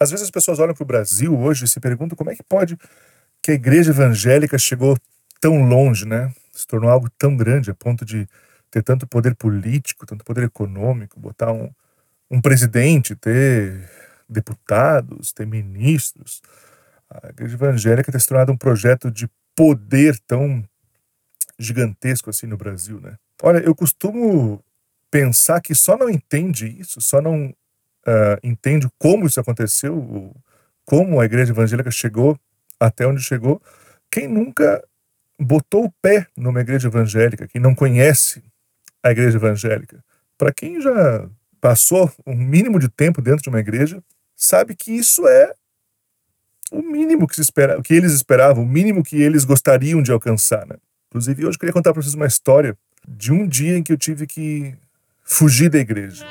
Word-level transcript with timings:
Às 0.00 0.10
vezes 0.10 0.24
as 0.24 0.30
pessoas 0.30 0.58
olham 0.58 0.74
para 0.74 0.82
o 0.82 0.86
Brasil 0.86 1.38
hoje 1.38 1.66
e 1.66 1.68
se 1.68 1.78
perguntam 1.78 2.16
como 2.16 2.30
é 2.30 2.34
que 2.34 2.42
pode 2.42 2.78
que 3.42 3.50
a 3.50 3.54
igreja 3.54 3.90
evangélica 3.90 4.58
chegou 4.58 4.96
tão 5.40 5.62
longe, 5.68 6.06
né? 6.06 6.32
Se 6.52 6.66
tornou 6.66 6.90
algo 6.90 7.08
tão 7.18 7.36
grande 7.36 7.70
a 7.70 7.74
ponto 7.74 8.04
de 8.04 8.26
ter 8.70 8.82
tanto 8.82 9.06
poder 9.06 9.34
político, 9.34 10.06
tanto 10.06 10.24
poder 10.24 10.44
econômico, 10.44 11.20
botar 11.20 11.52
um, 11.52 11.70
um 12.30 12.40
presidente, 12.40 13.14
ter 13.14 13.88
deputados, 14.28 15.32
ter 15.32 15.46
ministros. 15.46 16.40
A 17.10 17.28
igreja 17.28 17.54
evangélica 17.54 18.10
tem 18.10 18.20
se 18.20 18.26
tornado 18.26 18.52
um 18.52 18.56
projeto 18.56 19.10
de 19.10 19.28
poder 19.54 20.18
tão 20.26 20.64
gigantesco 21.58 22.30
assim 22.30 22.46
no 22.46 22.56
Brasil, 22.56 23.00
né? 23.00 23.16
Olha, 23.42 23.58
eu 23.58 23.74
costumo 23.74 24.62
pensar 25.10 25.60
que 25.60 25.74
só 25.74 25.96
não 25.96 26.08
entende 26.08 26.66
isso, 26.66 27.00
só 27.00 27.20
não 27.20 27.54
uh, 28.06 28.38
entende 28.42 28.88
como 28.98 29.26
isso 29.26 29.40
aconteceu, 29.40 30.34
como 30.84 31.20
a 31.20 31.24
igreja 31.24 31.52
evangélica 31.52 31.90
chegou 31.90 32.38
até 32.78 33.06
onde 33.06 33.22
chegou, 33.22 33.60
quem 34.10 34.26
nunca 34.26 34.82
botou 35.38 35.84
o 35.84 35.92
pé 36.02 36.26
numa 36.36 36.60
igreja 36.60 36.88
evangélica, 36.88 37.46
quem 37.46 37.60
não 37.60 37.74
conhece 37.74 38.42
a 39.02 39.10
igreja 39.10 39.36
evangélica. 39.36 40.02
Para 40.36 40.52
quem 40.52 40.80
já 40.80 41.28
passou 41.60 42.10
um 42.26 42.34
mínimo 42.34 42.78
de 42.78 42.88
tempo 42.88 43.20
dentro 43.20 43.42
de 43.42 43.48
uma 43.50 43.60
igreja, 43.60 44.02
sabe 44.34 44.74
que 44.74 44.92
isso 44.92 45.28
é 45.28 45.52
o 46.72 46.82
mínimo 46.82 47.26
que 47.26 47.34
se 47.34 47.42
espera, 47.42 47.80
que 47.82 47.92
eles 47.92 48.12
esperavam, 48.12 48.62
o 48.62 48.66
mínimo 48.66 49.02
que 49.02 49.20
eles 49.20 49.44
gostariam 49.44 50.02
de 50.02 50.12
alcançar, 50.12 50.66
né? 50.66 50.76
Inclusive, 51.08 51.44
hoje 51.44 51.56
eu 51.56 51.60
queria 51.60 51.72
contar 51.72 51.92
para 51.92 52.00
vocês 52.00 52.14
uma 52.14 52.26
história 52.26 52.76
de 53.06 53.32
um 53.32 53.46
dia 53.46 53.76
em 53.76 53.82
que 53.82 53.92
eu 53.92 53.98
tive 53.98 54.26
que 54.26 54.74
fugir 55.24 55.68
da 55.68 55.78
igreja. 55.78 56.24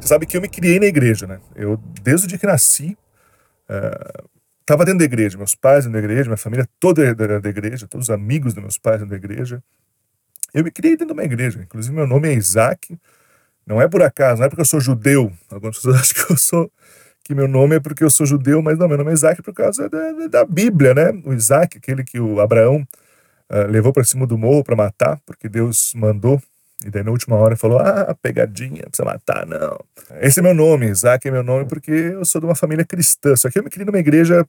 Você 0.00 0.08
sabe 0.08 0.26
que 0.26 0.36
eu 0.36 0.40
me 0.42 0.48
criei 0.48 0.80
na 0.80 0.86
igreja, 0.86 1.26
né? 1.26 1.40
Eu, 1.54 1.76
desde 2.02 2.26
o 2.26 2.28
dia 2.28 2.38
que 2.38 2.46
nasci, 2.46 2.98
uh, 3.70 4.28
dentro 4.84 4.98
da 4.98 5.04
igreja. 5.04 5.38
Meus 5.38 5.54
pais 5.54 5.84
dentro 5.84 6.00
da 6.00 6.04
igreja, 6.04 6.24
minha 6.24 6.36
família 6.36 6.68
toda 6.80 7.04
era 7.04 7.40
da 7.40 7.48
igreja, 7.48 7.86
todos 7.86 8.08
os 8.08 8.10
amigos 8.10 8.54
dos 8.54 8.62
meus 8.62 8.78
pais 8.78 8.98
dentro 8.98 9.10
da 9.10 9.16
igreja. 9.16 9.62
Eu 10.52 10.64
me 10.64 10.70
criei 10.70 10.94
dentro 10.96 11.06
de 11.06 11.12
uma 11.12 11.24
igreja. 11.24 11.62
Inclusive, 11.62 11.94
meu 11.94 12.06
nome 12.06 12.28
é 12.28 12.34
Isaac. 12.34 12.98
Não 13.66 13.80
é 13.80 13.88
por 13.88 14.02
acaso, 14.02 14.40
não 14.40 14.46
é 14.46 14.48
porque 14.48 14.62
eu 14.62 14.66
sou 14.66 14.80
judeu. 14.80 15.32
Algumas 15.50 15.76
pessoas 15.76 15.96
acham 16.00 16.26
que 16.26 16.32
eu 16.32 16.36
sou 16.36 16.70
que 17.24 17.34
meu 17.34 17.46
nome 17.46 17.76
é 17.76 17.80
porque 17.80 18.02
eu 18.02 18.10
sou 18.10 18.26
judeu, 18.26 18.60
mas 18.60 18.78
não, 18.78 18.88
meu 18.88 18.98
nome 18.98 19.10
é 19.10 19.14
Isaac 19.14 19.40
por 19.42 19.54
causa 19.54 19.88
da, 19.88 20.26
da 20.28 20.44
Bíblia, 20.44 20.92
né? 20.92 21.12
O 21.24 21.32
Isaac, 21.32 21.78
aquele 21.78 22.02
que 22.02 22.18
o 22.18 22.40
Abraão 22.40 22.86
uh, 23.50 23.70
levou 23.70 23.92
para 23.92 24.04
cima 24.04 24.26
do 24.26 24.36
morro 24.36 24.64
para 24.64 24.74
matar, 24.74 25.20
porque 25.24 25.48
Deus 25.48 25.92
mandou. 25.94 26.42
E 26.84 26.90
daí 26.90 27.04
na 27.04 27.12
última 27.12 27.36
hora 27.36 27.56
falou: 27.56 27.78
Ah, 27.78 28.14
pegadinha, 28.20 28.82
precisa 28.82 29.04
matar, 29.04 29.46
não. 29.46 29.78
Esse 30.20 30.40
é 30.40 30.42
meu 30.42 30.54
nome, 30.54 30.88
Isaac 30.88 31.26
é 31.26 31.30
meu 31.30 31.44
nome 31.44 31.66
porque 31.66 31.92
eu 31.92 32.24
sou 32.24 32.40
de 32.40 32.46
uma 32.46 32.56
família 32.56 32.84
cristã. 32.84 33.36
Só 33.36 33.48
que 33.48 33.58
eu 33.58 33.62
me 33.62 33.70
criei 33.70 33.86
numa 33.86 34.00
igreja 34.00 34.44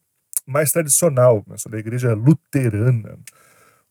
mais 0.45 0.72
tradicional, 0.72 1.44
eu 1.47 1.58
sou 1.58 1.72
da 1.72 1.78
igreja 1.78 2.14
luterana. 2.14 3.17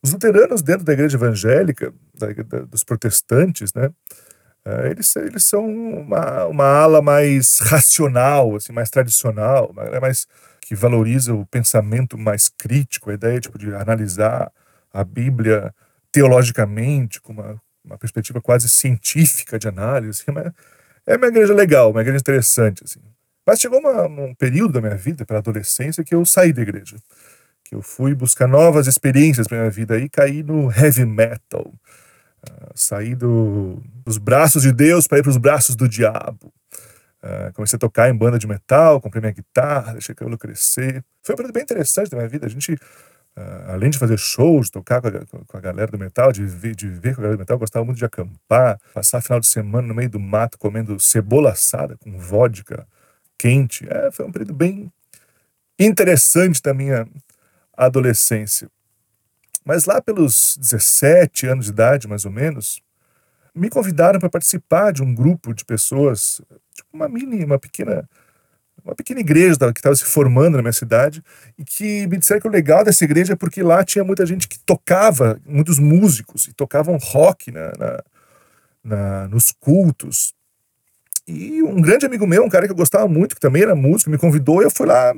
Os 0.03 0.13
luteranos 0.13 0.63
dentro 0.63 0.85
da 0.85 0.93
igreja 0.93 1.17
evangélica, 1.17 1.95
da, 2.13 2.27
da, 2.33 2.65
dos 2.65 2.83
protestantes, 2.83 3.73
né? 3.73 3.91
É, 4.65 4.91
eles, 4.91 5.15
eles 5.17 5.45
são 5.45 5.67
uma, 5.67 6.47
uma 6.47 6.65
ala 6.65 7.03
mais 7.03 7.59
racional, 7.61 8.57
assim, 8.57 8.73
mais 8.73 8.91
tradicional, 8.91 9.73
mais 10.01 10.27
que 10.61 10.75
valoriza 10.75 11.35
o 11.35 11.45
pensamento 11.47 12.17
mais 12.17 12.49
crítico, 12.49 13.11
a 13.11 13.15
ideia 13.15 13.41
tipo, 13.41 13.59
de 13.59 13.75
analisar 13.75 14.51
a 14.93 15.03
Bíblia 15.03 15.75
teologicamente, 16.13 17.21
com 17.21 17.33
uma, 17.33 17.61
uma 17.85 17.99
perspectiva 17.99 18.41
quase 18.41 18.69
científica 18.69 19.59
de 19.59 19.67
análise. 19.67 20.23
Assim, 20.23 20.53
é 21.07 21.17
uma 21.17 21.27
igreja 21.27 21.53
legal, 21.53 21.91
uma 21.91 22.01
igreja 22.01 22.21
interessante. 22.21 22.85
Assim. 22.85 23.01
Mas 23.45 23.59
chegou 23.61 23.81
uma, 23.81 24.07
um 24.07 24.35
período 24.35 24.75
da 24.75 24.81
minha 24.81 24.97
vida, 24.97 25.27
pela 25.27 25.41
adolescência, 25.41 26.05
que 26.05 26.15
eu 26.15 26.25
saí 26.25 26.53
da 26.53 26.63
igreja. 26.63 26.97
Que 27.65 27.75
eu 27.75 27.83
fui 27.83 28.15
buscar 28.15 28.47
novas 28.47 28.87
experiências 28.87 29.49
para 29.49 29.59
minha 29.59 29.71
vida 29.71 29.99
e 29.99 30.09
caí 30.09 30.43
no 30.43 30.71
heavy 30.71 31.05
metal 31.05 31.73
Uh, 32.49 32.73
saí 32.75 33.15
do, 33.15 33.81
dos 34.05 34.19
braços 34.19 34.63
de 34.63 34.73
Deus 34.73 35.07
para 35.07 35.19
ir 35.19 35.23
para 35.23 35.31
os 35.31 35.37
braços 35.37 35.77
do 35.77 35.89
diabo. 35.89 36.53
Uh, 37.23 37.53
comecei 37.55 37.77
a 37.77 37.81
tocar 37.81 38.11
em 38.11 38.17
banda 38.17 38.37
de 38.37 38.49
metal, 38.49 39.01
comprei 39.01 39.21
minha 39.21 39.33
guitarra, 39.33 39.93
deixei 39.93 40.13
o 40.13 40.17
cabelo 40.17 40.37
crescer. 40.37 41.05
Foi 41.23 41.35
um 41.35 41.37
período 41.37 41.55
bem 41.55 41.63
interessante 41.63 42.11
da 42.11 42.17
minha 42.17 42.29
vida. 42.29 42.47
A 42.47 42.49
gente, 42.49 42.73
uh, 42.73 43.71
além 43.71 43.91
de 43.91 43.99
fazer 43.99 44.19
shows, 44.19 44.71
tocar 44.71 45.01
com 45.01 45.09
a, 45.09 45.45
com 45.47 45.57
a, 45.57 45.61
galera 45.61 45.91
do 45.91 45.99
metal, 45.99 46.33
de 46.33 46.45
de 46.75 46.89
ver 46.89 47.15
com 47.15 47.21
a 47.21 47.23
galera 47.23 47.37
do 47.37 47.41
metal, 47.41 47.59
gostava 47.59 47.85
muito 47.85 47.99
de 47.99 48.05
acampar, 48.05 48.81
passar 48.93 49.21
final 49.21 49.39
de 49.39 49.47
semana 49.47 49.87
no 49.87 49.95
meio 49.95 50.11
do 50.11 50.19
mato 50.19 50.59
comendo 50.59 50.99
cebola 50.99 51.53
assada 51.53 51.97
com 51.99 52.19
vodka 52.19 52.85
quente. 53.39 53.87
É, 53.89 54.11
foi 54.11 54.27
um 54.27 54.33
período 54.33 54.55
bem 54.55 54.93
interessante 55.79 56.61
da 56.61 56.75
minha 56.75 57.07
adolescência. 57.77 58.69
Mas 59.65 59.85
lá 59.85 60.01
pelos 60.01 60.57
17 60.59 61.47
anos 61.47 61.67
de 61.67 61.71
idade, 61.73 62.09
mais 62.09 62.25
ou 62.25 62.31
menos, 62.31 62.83
me 63.55 63.69
convidaram 63.69 64.19
para 64.19 64.31
participar 64.31 64.93
de 64.93 65.03
um 65.03 65.15
grupo 65.15 65.55
de 65.55 65.65
pessoas, 65.65 66.41
tipo 66.75 66.89
uma 66.93 67.09
mini, 67.09 67.45
uma 67.45 67.59
pequena, 67.59 68.09
uma 68.85 68.95
pequena 68.95 69.21
igreja 69.21 69.57
que 69.73 69.79
estava 69.79 69.95
se 69.95 70.05
formando 70.05 70.57
na 70.57 70.63
minha 70.63 70.73
cidade 70.73 71.23
e 71.59 71.65
que 71.65 72.07
me 72.07 72.17
disseram 72.17 72.41
que 72.41 72.49
o 72.49 72.51
legal 72.51 72.85
dessa 72.85 73.05
igreja 73.05 73.35
é 73.35 73.37
porque 73.37 73.63
lá 73.63 73.85
tinha 73.85 74.05
muita 74.05 74.27
gente 74.27 74.49
que 74.49 74.59
tocava, 74.59 75.41
muitos 75.47 75.79
músicos 75.79 76.47
e 76.49 76.53
tocavam 76.53 76.97
rock 76.97 77.53
na, 77.53 77.73
na, 77.79 78.05
na 78.83 79.29
nos 79.29 79.53
cultos. 79.53 80.35
E 81.29 81.63
um 81.63 81.81
grande 81.81 82.05
amigo 82.05 82.27
meu, 82.27 82.45
um 82.45 82.49
cara 82.49 82.67
que 82.67 82.73
eu 82.73 82.77
gostava 82.77 83.07
muito, 83.07 83.37
que 83.37 83.41
também 83.41 83.63
era 83.63 83.77
músico, 83.77 84.11
me 84.11 84.19
convidou 84.19 84.61
e 84.61 84.65
eu 84.65 84.71
fui 84.71 84.87
lá 84.87 85.15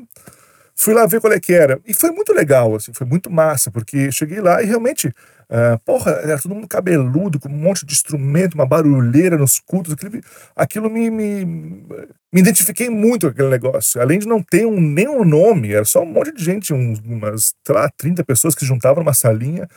Fui 0.76 0.92
lá 0.92 1.06
ver 1.06 1.20
qual 1.20 1.32
é 1.32 1.38
que 1.38 1.52
era. 1.52 1.80
E 1.86 1.94
foi 1.94 2.10
muito 2.10 2.32
legal, 2.32 2.74
assim, 2.74 2.92
foi 2.92 3.06
muito 3.06 3.30
massa, 3.30 3.70
porque 3.70 4.10
cheguei 4.10 4.40
lá 4.40 4.60
e 4.60 4.66
realmente, 4.66 5.08
uh, 5.08 5.78
porra, 5.84 6.10
era 6.12 6.38
todo 6.38 6.54
mundo 6.54 6.66
cabeludo, 6.66 7.38
com 7.38 7.48
um 7.48 7.52
monte 7.52 7.86
de 7.86 7.92
instrumento, 7.94 8.54
uma 8.54 8.66
barulheira 8.66 9.38
nos 9.38 9.60
cultos. 9.60 9.92
Aquilo, 9.92 10.20
aquilo 10.56 10.90
me, 10.90 11.10
me, 11.10 11.44
me 11.44 12.40
identifiquei 12.40 12.90
muito 12.90 13.26
com 13.26 13.32
aquele 13.32 13.50
negócio. 13.50 14.00
Além 14.00 14.18
de 14.18 14.26
não 14.26 14.42
ter 14.42 14.66
um, 14.66 14.80
nenhum 14.80 15.24
nome, 15.24 15.72
era 15.72 15.84
só 15.84 16.02
um 16.02 16.06
monte 16.06 16.34
de 16.34 16.42
gente, 16.44 16.74
uns, 16.74 16.98
umas, 16.98 17.54
lá, 17.68 17.88
30 17.96 18.24
pessoas 18.24 18.54
que 18.54 18.60
se 18.60 18.66
juntavam 18.66 19.04
numa 19.04 19.14
salinha 19.14 19.68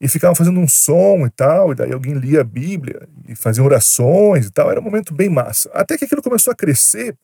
e 0.00 0.08
ficavam 0.08 0.34
fazendo 0.34 0.60
um 0.60 0.68
som 0.68 1.26
e 1.26 1.30
tal, 1.30 1.72
e 1.72 1.74
daí 1.74 1.92
alguém 1.92 2.14
lia 2.14 2.42
a 2.42 2.44
Bíblia 2.44 3.08
e 3.28 3.34
faziam 3.34 3.64
orações 3.64 4.46
e 4.46 4.50
tal. 4.50 4.70
Era 4.70 4.80
um 4.80 4.84
momento 4.84 5.14
bem 5.14 5.28
massa. 5.28 5.70
Até 5.74 5.98
que 5.98 6.04
aquilo 6.06 6.22
começou 6.22 6.50
a 6.52 6.56
crescer 6.56 7.14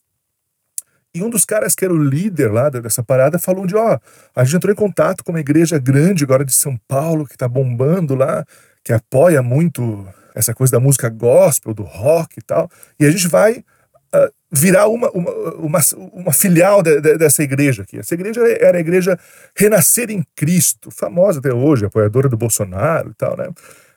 e 1.14 1.22
um 1.22 1.28
dos 1.28 1.44
caras 1.44 1.74
que 1.74 1.84
era 1.84 1.92
o 1.92 2.02
líder 2.02 2.50
lá 2.50 2.70
dessa 2.70 3.02
parada 3.02 3.38
falou 3.38 3.66
de, 3.66 3.76
ó, 3.76 3.98
a 4.34 4.44
gente 4.44 4.56
entrou 4.56 4.72
em 4.72 4.76
contato 4.76 5.22
com 5.22 5.32
uma 5.32 5.40
igreja 5.40 5.78
grande 5.78 6.24
agora 6.24 6.44
de 6.44 6.52
São 6.52 6.78
Paulo, 6.88 7.26
que 7.26 7.36
tá 7.36 7.46
bombando 7.46 8.14
lá, 8.14 8.46
que 8.82 8.92
apoia 8.92 9.42
muito 9.42 10.06
essa 10.34 10.54
coisa 10.54 10.72
da 10.72 10.80
música 10.80 11.10
gospel, 11.10 11.74
do 11.74 11.82
rock 11.82 12.38
e 12.38 12.42
tal, 12.42 12.70
e 12.98 13.04
a 13.04 13.10
gente 13.10 13.28
vai 13.28 13.58
uh, 13.58 14.32
virar 14.50 14.88
uma, 14.88 15.10
uma, 15.10 15.30
uma, 15.56 15.80
uma 16.14 16.32
filial 16.32 16.82
de, 16.82 16.98
de, 17.00 17.18
dessa 17.18 17.42
igreja 17.42 17.82
aqui. 17.82 17.98
Essa 17.98 18.14
igreja 18.14 18.40
era 18.60 18.78
a 18.78 18.80
igreja 18.80 19.18
Renascer 19.54 20.10
em 20.10 20.24
Cristo, 20.34 20.90
famosa 20.90 21.40
até 21.40 21.52
hoje, 21.52 21.84
apoiadora 21.84 22.28
do 22.28 22.38
Bolsonaro 22.38 23.10
e 23.10 23.14
tal, 23.14 23.36
né? 23.36 23.50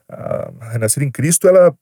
A 0.09 0.69
Renascer 0.71 1.01
em 1.01 1.09
Cristo, 1.09 1.47
ela, 1.47 1.73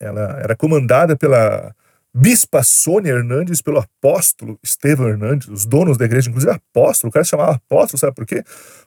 ela 0.00 0.40
era 0.42 0.56
comandada 0.56 1.14
pela 1.14 1.74
Bispa 2.18 2.62
Sônia 2.62 3.10
Hernandes 3.12 3.60
pelo 3.60 3.78
apóstolo 3.78 4.58
Estevão 4.62 5.06
Hernandes, 5.06 5.48
os 5.48 5.66
donos 5.66 5.98
da 5.98 6.06
igreja, 6.06 6.30
inclusive 6.30 6.50
apóstolo, 6.50 7.10
o 7.10 7.12
cara 7.12 7.22
se 7.22 7.30
chamava 7.30 7.56
apóstolo, 7.56 7.98
sabe 7.98 8.14
por 8.14 8.24
quê? 8.24 8.42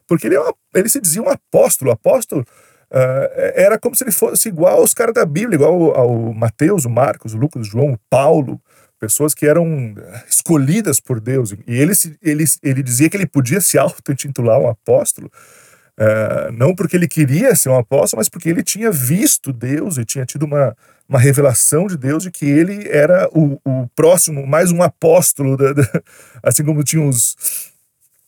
Porque 0.08 0.26
ele, 0.26 0.34
é 0.34 0.40
uma, 0.40 0.52
ele 0.74 0.88
se 0.88 1.00
dizia 1.00 1.22
um 1.22 1.28
apóstolo, 1.28 1.92
apóstolo 1.92 2.42
uh, 2.42 3.30
era 3.54 3.78
como 3.78 3.94
se 3.94 4.02
ele 4.02 4.10
fosse 4.10 4.48
igual 4.48 4.80
aos 4.80 4.92
caras 4.92 5.14
da 5.14 5.24
Bíblia, 5.24 5.54
igual 5.54 5.72
ao, 5.72 5.96
ao 5.96 6.34
Mateus, 6.34 6.84
o 6.84 6.90
Marcos, 6.90 7.32
o 7.32 7.38
Lucas, 7.38 7.68
o 7.68 7.70
João, 7.70 7.92
o 7.92 7.98
Paulo, 8.10 8.60
pessoas 8.98 9.32
que 9.32 9.46
eram 9.46 9.94
escolhidas 10.28 10.98
por 10.98 11.20
Deus, 11.20 11.52
e 11.52 11.56
ele, 11.68 11.92
ele, 12.20 12.44
ele 12.64 12.82
dizia 12.82 13.08
que 13.08 13.16
ele 13.16 13.28
podia 13.28 13.60
se 13.60 13.78
auto-intitular 13.78 14.58
um 14.58 14.68
apóstolo, 14.68 15.30
Uh, 16.00 16.50
não 16.52 16.74
porque 16.74 16.96
ele 16.96 17.06
queria 17.06 17.54
ser 17.54 17.68
um 17.68 17.76
apóstolo, 17.76 18.20
mas 18.20 18.28
porque 18.28 18.48
ele 18.48 18.62
tinha 18.62 18.90
visto 18.90 19.52
Deus 19.52 19.98
e 19.98 20.04
tinha 20.04 20.24
tido 20.24 20.44
uma, 20.44 20.74
uma 21.06 21.18
revelação 21.18 21.86
de 21.86 21.98
Deus 21.98 22.22
de 22.22 22.30
que 22.30 22.46
ele 22.46 22.88
era 22.88 23.28
o, 23.32 23.60
o 23.62 23.86
próximo, 23.94 24.46
mais 24.46 24.72
um 24.72 24.82
apóstolo, 24.82 25.58
da, 25.58 25.74
da, 25.74 25.82
assim 26.42 26.64
como 26.64 26.82
tinha 26.82 27.02
os, 27.02 27.36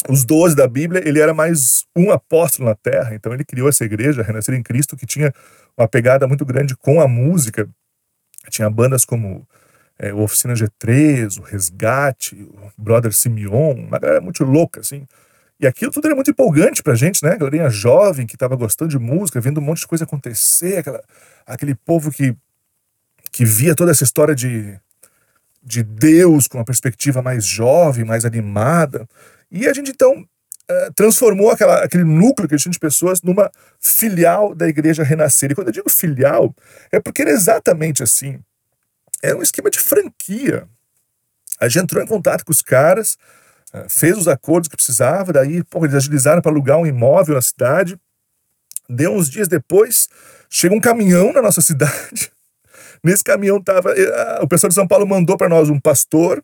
os 0.06 0.22
doze 0.22 0.54
da 0.54 0.68
Bíblia, 0.68 1.02
ele 1.02 1.18
era 1.18 1.32
mais 1.32 1.86
um 1.96 2.10
apóstolo 2.10 2.68
na 2.68 2.74
Terra, 2.74 3.14
então 3.14 3.32
ele 3.32 3.44
criou 3.44 3.70
essa 3.70 3.84
igreja, 3.84 4.22
Renascer 4.22 4.54
em 4.54 4.62
Cristo, 4.62 4.94
que 4.94 5.06
tinha 5.06 5.32
uma 5.74 5.88
pegada 5.88 6.28
muito 6.28 6.44
grande 6.44 6.76
com 6.76 7.00
a 7.00 7.08
música. 7.08 7.66
Tinha 8.50 8.68
bandas 8.68 9.04
como 9.06 9.48
é, 9.98 10.12
o 10.12 10.20
Oficina 10.20 10.52
G3, 10.52 11.38
o 11.38 11.42
Resgate, 11.42 12.34
o 12.34 12.70
Brother 12.76 13.12
Simeon, 13.14 13.74
uma 13.74 13.98
galera 13.98 14.20
muito 14.20 14.44
louca, 14.44 14.80
assim. 14.80 15.06
E 15.60 15.66
aquilo 15.66 15.92
tudo 15.92 16.06
era 16.06 16.14
muito 16.14 16.30
empolgante 16.30 16.82
pra 16.82 16.94
gente, 16.94 17.22
né? 17.24 17.36
Galerinha 17.36 17.70
jovem 17.70 18.26
que 18.26 18.36
tava 18.36 18.56
gostando 18.56 18.90
de 18.90 18.98
música, 18.98 19.40
vendo 19.40 19.60
um 19.60 19.64
monte 19.64 19.80
de 19.80 19.86
coisa 19.86 20.04
acontecer, 20.04 20.78
aquela, 20.78 21.02
aquele 21.46 21.74
povo 21.74 22.10
que, 22.10 22.34
que 23.30 23.44
via 23.44 23.74
toda 23.74 23.90
essa 23.92 24.04
história 24.04 24.34
de, 24.34 24.78
de 25.62 25.82
Deus 25.82 26.48
com 26.48 26.58
uma 26.58 26.64
perspectiva 26.64 27.22
mais 27.22 27.44
jovem, 27.44 28.04
mais 28.04 28.24
animada. 28.24 29.08
E 29.50 29.68
a 29.68 29.72
gente 29.72 29.90
então 29.90 30.26
eh, 30.68 30.90
transformou 30.94 31.50
aquela, 31.50 31.84
aquele 31.84 32.04
núcleo 32.04 32.48
que 32.48 32.56
tinha 32.56 32.72
de 32.72 32.78
pessoas 32.78 33.20
numa 33.20 33.50
filial 33.80 34.54
da 34.54 34.68
igreja 34.68 35.02
renascer. 35.02 35.50
E 35.50 35.54
quando 35.54 35.68
eu 35.68 35.72
digo 35.72 35.90
filial, 35.90 36.54
é 36.90 37.00
porque 37.00 37.22
era 37.22 37.30
exatamente 37.30 38.02
assim. 38.02 38.40
Era 39.22 39.36
um 39.36 39.42
esquema 39.42 39.70
de 39.70 39.78
franquia. 39.78 40.66
A 41.60 41.68
gente 41.68 41.84
entrou 41.84 42.02
em 42.02 42.06
contato 42.06 42.44
com 42.44 42.52
os 42.52 42.62
caras, 42.62 43.16
fez 43.88 44.16
os 44.18 44.28
acordos 44.28 44.68
que 44.68 44.76
precisava, 44.76 45.32
daí 45.32 45.62
pô, 45.64 45.84
eles 45.84 45.94
agilizaram 45.94 46.42
para 46.42 46.50
alugar 46.50 46.78
um 46.78 46.86
imóvel 46.86 47.34
na 47.34 47.42
cidade. 47.42 47.98
Deu 48.88 49.12
uns 49.12 49.30
dias 49.30 49.48
depois, 49.48 50.08
chega 50.50 50.74
um 50.74 50.80
caminhão 50.80 51.32
na 51.32 51.40
nossa 51.40 51.60
cidade. 51.62 52.30
Nesse 53.02 53.24
caminhão 53.24 53.60
tava. 53.60 53.92
Eh, 53.92 54.40
o 54.42 54.46
pessoal 54.46 54.68
de 54.68 54.74
São 54.74 54.86
Paulo 54.86 55.06
mandou 55.06 55.36
para 55.36 55.48
nós 55.48 55.68
um 55.68 55.80
pastor, 55.80 56.42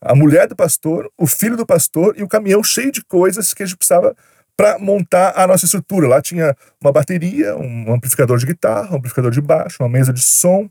a 0.00 0.14
mulher 0.14 0.46
do 0.46 0.54
pastor, 0.54 1.10
o 1.18 1.26
filho 1.26 1.56
do 1.56 1.66
pastor 1.66 2.14
e 2.16 2.22
o 2.22 2.28
caminhão 2.28 2.62
cheio 2.62 2.92
de 2.92 3.02
coisas 3.04 3.52
que 3.52 3.62
a 3.62 3.66
gente 3.66 3.76
precisava 3.76 4.14
para 4.56 4.78
montar 4.78 5.32
a 5.36 5.46
nossa 5.46 5.64
estrutura. 5.64 6.08
Lá 6.08 6.22
tinha 6.22 6.56
uma 6.80 6.92
bateria, 6.92 7.56
um 7.56 7.92
amplificador 7.92 8.38
de 8.38 8.46
guitarra, 8.46 8.92
um 8.92 8.98
amplificador 8.98 9.30
de 9.30 9.40
baixo, 9.40 9.82
uma 9.82 9.88
mesa 9.88 10.12
de 10.12 10.22
som, 10.22 10.68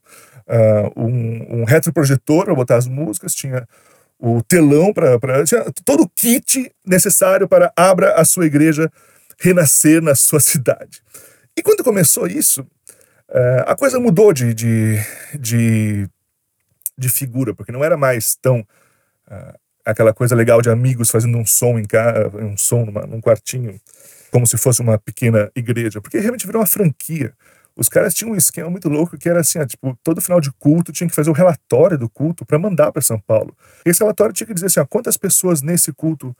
uh, 0.47 0.99
um, 0.99 1.61
um 1.61 1.63
retroprojetor 1.65 2.45
para 2.45 2.55
botar 2.55 2.77
as 2.77 2.87
músicas, 2.87 3.35
tinha 3.35 3.67
o 4.19 4.41
telão 4.41 4.93
para. 4.93 5.19
Todo 5.83 6.03
o 6.03 6.09
kit 6.09 6.71
necessário 6.85 7.47
para 7.47 7.71
abra 7.75 8.13
a 8.15 8.25
sua 8.25 8.45
igreja 8.45 8.91
renascer 9.39 10.01
na 10.01 10.15
sua 10.15 10.39
cidade. 10.41 11.01
E 11.57 11.61
quando 11.61 11.83
começou 11.83 12.27
isso, 12.27 12.61
uh, 12.61 13.63
a 13.65 13.75
coisa 13.75 13.99
mudou 13.99 14.33
de, 14.33 14.53
de, 14.53 14.97
de, 15.39 16.09
de 16.97 17.09
figura, 17.09 17.53
porque 17.53 17.71
não 17.71 17.83
era 17.83 17.95
mais 17.95 18.35
tão 18.35 18.59
uh, 18.59 19.59
aquela 19.85 20.13
coisa 20.13 20.35
legal 20.35 20.61
de 20.61 20.69
amigos 20.69 21.11
fazendo 21.11 21.37
um 21.37 21.45
som 21.45 21.77
em 21.77 21.85
casa, 21.85 22.29
um 22.37 22.57
som 22.57 22.85
numa, 22.85 23.05
num 23.05 23.21
quartinho, 23.21 23.79
como 24.31 24.45
se 24.45 24.57
fosse 24.57 24.81
uma 24.81 24.97
pequena 24.97 25.49
igreja, 25.55 26.01
porque 26.01 26.19
realmente 26.19 26.45
virou 26.45 26.61
uma 26.61 26.67
franquia. 26.67 27.33
Os 27.75 27.89
caras 27.89 28.13
tinham 28.13 28.31
um 28.31 28.35
esquema 28.35 28.69
muito 28.69 28.87
louco 28.87 29.17
que 29.17 29.27
era 29.27 29.41
assim, 29.41 29.59
ah, 29.59 29.65
tipo, 29.65 29.97
todo 30.01 30.21
final 30.21 30.39
de 30.39 30.51
culto 30.53 30.91
tinha 30.91 31.09
que 31.09 31.15
fazer 31.15 31.29
o 31.29 31.33
relatório 31.33 31.97
do 31.97 32.09
culto 32.09 32.45
para 32.45 32.57
mandar 32.57 32.91
para 32.91 33.01
São 33.01 33.19
Paulo. 33.19 33.55
Esse 33.85 33.99
relatório 33.99 34.33
tinha 34.33 34.47
que 34.47 34.53
dizer 34.53 34.67
assim, 34.67 34.79
ah, 34.79 34.85
quantas 34.85 35.17
pessoas 35.17 35.61
nesse 35.61 35.91
culto 35.91 36.35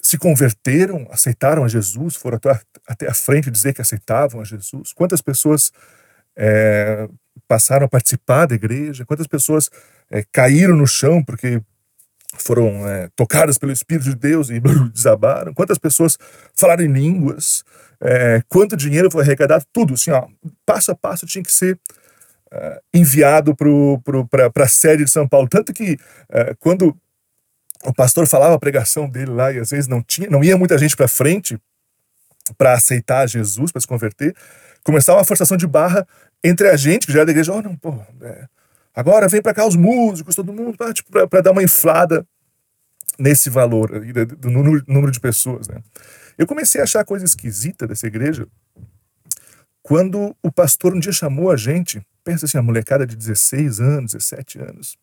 se 0.00 0.18
converteram, 0.18 1.08
aceitaram 1.10 1.64
a 1.64 1.68
Jesus, 1.68 2.14
foram 2.14 2.36
até, 2.36 2.60
até 2.86 3.08
a 3.08 3.14
frente 3.14 3.50
dizer 3.50 3.72
que 3.72 3.80
aceitavam 3.80 4.40
a 4.40 4.44
Jesus, 4.44 4.92
quantas 4.92 5.22
pessoas 5.22 5.72
é, 6.36 7.08
passaram 7.48 7.86
a 7.86 7.88
participar 7.88 8.46
da 8.46 8.54
igreja, 8.54 9.06
quantas 9.06 9.26
pessoas 9.26 9.70
é, 10.10 10.22
caíram 10.30 10.76
no 10.76 10.86
chão 10.86 11.24
porque 11.24 11.60
foram 12.36 12.86
é, 12.86 13.08
tocadas 13.16 13.56
pelo 13.56 13.72
Espírito 13.72 14.10
de 14.10 14.16
Deus 14.16 14.50
e 14.50 14.60
desabaram, 14.92 15.54
quantas 15.54 15.78
pessoas 15.78 16.18
falaram 16.54 16.84
em 16.84 16.92
línguas, 16.92 17.64
é, 18.00 18.42
quanto 18.48 18.76
dinheiro 18.76 19.10
foi 19.10 19.22
arrecadado, 19.22 19.64
tudo, 19.72 19.94
assim, 19.94 20.10
ó, 20.10 20.26
passo 20.64 20.90
a 20.90 20.94
passo 20.94 21.26
tinha 21.26 21.42
que 21.42 21.52
ser 21.52 21.78
é, 22.50 22.80
enviado 22.92 23.54
para 23.54 24.64
a 24.64 24.68
sede 24.68 25.04
de 25.04 25.10
São 25.10 25.28
Paulo. 25.28 25.48
Tanto 25.48 25.72
que 25.72 25.96
é, 26.30 26.54
quando 26.58 26.96
o 27.84 27.92
pastor 27.92 28.26
falava 28.26 28.54
a 28.54 28.58
pregação 28.58 29.08
dele 29.08 29.30
lá 29.30 29.52
e 29.52 29.58
às 29.58 29.70
vezes 29.70 29.86
não 29.86 30.02
tinha, 30.02 30.28
não 30.28 30.42
ia 30.42 30.56
muita 30.56 30.78
gente 30.78 30.96
para 30.96 31.08
frente 31.08 31.58
para 32.58 32.74
aceitar 32.74 33.26
Jesus, 33.26 33.72
para 33.72 33.80
se 33.80 33.86
converter, 33.86 34.34
começava 34.82 35.18
uma 35.18 35.24
forçação 35.24 35.56
de 35.56 35.66
barra 35.66 36.06
entre 36.42 36.68
a 36.68 36.76
gente, 36.76 37.06
que 37.06 37.12
já 37.12 37.20
era 37.20 37.26
da 37.26 37.32
igreja, 37.32 37.52
oh, 37.52 37.62
não, 37.62 37.74
pô, 37.74 37.98
é, 38.20 38.46
Agora 38.94 39.26
vem 39.28 39.42
para 39.42 39.52
cá 39.52 39.66
os 39.66 39.74
músicos, 39.74 40.36
todo 40.36 40.52
mundo, 40.52 40.78
para 40.78 40.92
tipo, 40.92 41.10
dar 41.42 41.50
uma 41.50 41.62
inflada 41.62 42.24
nesse 43.18 43.50
valor 43.50 43.90
do 44.36 44.50
número, 44.50 44.84
número 44.86 45.10
de 45.10 45.18
pessoas. 45.18 45.66
Né? 45.66 45.82
Eu 46.36 46.46
comecei 46.46 46.80
a 46.80 46.84
achar 46.84 47.04
coisa 47.04 47.24
esquisita 47.24 47.86
dessa 47.86 48.06
igreja 48.06 48.46
quando 49.84 50.34
o 50.42 50.50
pastor 50.50 50.94
um 50.94 50.98
dia 50.98 51.12
chamou 51.12 51.50
a 51.50 51.56
gente, 51.56 52.04
pensa 52.24 52.46
assim, 52.46 52.56
a 52.56 52.62
molecada 52.62 53.06
de 53.06 53.14
16 53.14 53.80
anos, 53.80 54.12
17 54.12 54.58
anos, 54.58 54.96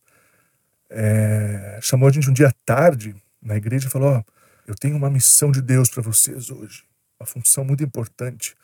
é, 0.90 1.80
chamou 1.82 2.10
a 2.10 2.12
gente 2.12 2.30
um 2.30 2.34
dia 2.34 2.48
à 2.48 2.52
tarde 2.66 3.16
na 3.42 3.56
igreja 3.56 3.88
e 3.88 3.92
falou: 3.92 4.14
Ó, 4.14 4.20
oh, 4.20 4.24
eu 4.68 4.76
tenho 4.76 4.98
uma 4.98 5.10
missão 5.10 5.52
de 5.52 5.62
Deus 5.62 5.88
para 5.88 6.02
vocês 6.02 6.50
hoje, 6.50 6.84
uma 7.20 7.28
função 7.28 7.64
muito 7.64 7.84
importante 7.84 8.56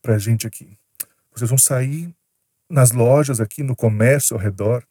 para 0.00 0.14
a 0.14 0.18
gente 0.18 0.46
aqui. 0.46 0.78
Vocês 1.32 1.50
vão 1.50 1.58
sair 1.58 2.12
nas 2.70 2.92
lojas 2.92 3.40
aqui, 3.40 3.62
no 3.62 3.74
comércio 3.74 4.36
ao 4.36 4.40
redor, 4.40 4.84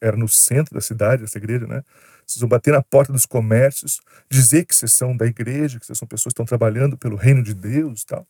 era 0.00 0.16
no 0.16 0.28
centro 0.28 0.72
da 0.72 0.80
cidade, 0.80 1.24
essa 1.24 1.36
igreja, 1.36 1.66
né? 1.66 1.82
Vocês 2.24 2.40
vão 2.40 2.48
bater 2.48 2.72
na 2.72 2.80
porta 2.80 3.12
dos 3.12 3.26
comércios, 3.26 4.00
dizer 4.30 4.64
que 4.64 4.74
vocês 4.74 4.92
são 4.92 5.16
da 5.16 5.26
igreja, 5.26 5.78
que 5.78 5.84
vocês 5.84 5.98
são 5.98 6.08
pessoas 6.08 6.32
que 6.32 6.40
estão 6.40 6.46
trabalhando 6.46 6.96
pelo 6.96 7.16
reino 7.16 7.42
de 7.42 7.52
Deus 7.52 8.02
e 8.02 8.06
tal. 8.06 8.26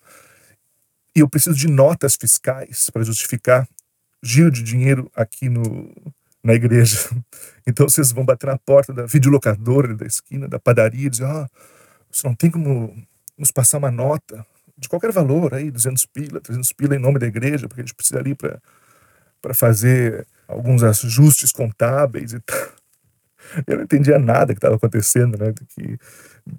E 1.14 1.20
eu 1.20 1.28
preciso 1.28 1.56
de 1.56 1.68
notas 1.68 2.16
fiscais 2.16 2.90
para 2.90 3.04
justificar 3.04 3.68
giro 4.22 4.50
de 4.50 4.62
dinheiro 4.62 5.08
aqui 5.14 5.48
no, 5.48 5.92
na 6.42 6.54
igreja. 6.54 6.98
Então 7.66 7.88
vocês 7.88 8.12
vão 8.12 8.26
bater 8.26 8.46
na 8.46 8.58
porta 8.58 8.92
da 8.92 9.06
videolocadora 9.06 9.94
da 9.94 10.04
esquina, 10.04 10.46
da 10.46 10.58
padaria, 10.58 11.06
e 11.06 11.08
dizer: 11.08 11.24
Ah, 11.24 11.48
você 12.10 12.28
não 12.28 12.34
tem 12.34 12.50
como 12.50 12.94
nos 13.38 13.50
passar 13.50 13.78
uma 13.78 13.90
nota 13.90 14.44
de 14.76 14.86
qualquer 14.86 15.10
valor 15.10 15.54
aí, 15.54 15.70
200 15.70 16.04
pila, 16.04 16.42
300 16.42 16.72
pila 16.72 16.94
em 16.94 16.98
nome 16.98 17.18
da 17.18 17.26
igreja, 17.26 17.66
porque 17.66 17.80
a 17.80 17.84
gente 17.84 17.94
precisa 17.94 18.18
ali 18.18 18.34
para 18.34 18.60
para 19.44 19.52
fazer 19.52 20.26
alguns 20.48 20.82
ajustes 20.82 21.52
contábeis 21.52 22.32
e 22.32 22.40
tal. 22.40 22.56
Eu 23.66 23.76
não 23.76 23.84
entendia 23.84 24.18
nada 24.18 24.54
que 24.54 24.58
estava 24.58 24.76
acontecendo, 24.76 25.36
né? 25.36 25.52
Que, 25.68 25.98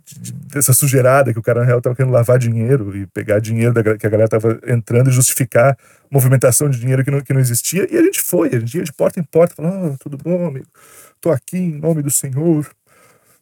de, 0.05 0.31
dessa 0.31 0.71
sujeirada 0.71 1.33
que 1.33 1.39
o 1.39 1.41
cara 1.41 1.61
na 1.61 1.65
real 1.65 1.79
estava 1.79 1.95
querendo 1.95 2.13
lavar 2.13 2.37
dinheiro 2.37 2.95
e 2.95 3.07
pegar 3.07 3.39
dinheiro 3.39 3.73
da, 3.73 3.97
que 3.97 4.05
a 4.05 4.09
galera 4.09 4.25
estava 4.25 4.59
entrando 4.67 5.09
e 5.09 5.13
justificar 5.13 5.75
movimentação 6.11 6.69
de 6.69 6.79
dinheiro 6.79 7.03
que 7.03 7.09
não, 7.09 7.21
que 7.21 7.33
não 7.33 7.41
existia. 7.41 7.87
E 7.91 7.97
a 7.97 8.03
gente 8.03 8.21
foi, 8.21 8.49
a 8.49 8.59
gente 8.59 8.77
ia 8.77 8.83
de 8.83 8.93
porta 8.93 9.19
em 9.19 9.23
porta, 9.23 9.55
falando: 9.55 9.93
oh, 9.93 9.97
tudo 9.97 10.15
bom, 10.15 10.45
amigo? 10.45 10.67
Estou 11.15 11.31
aqui 11.31 11.57
em 11.57 11.79
nome 11.79 12.03
do 12.03 12.11
Senhor. 12.11 12.69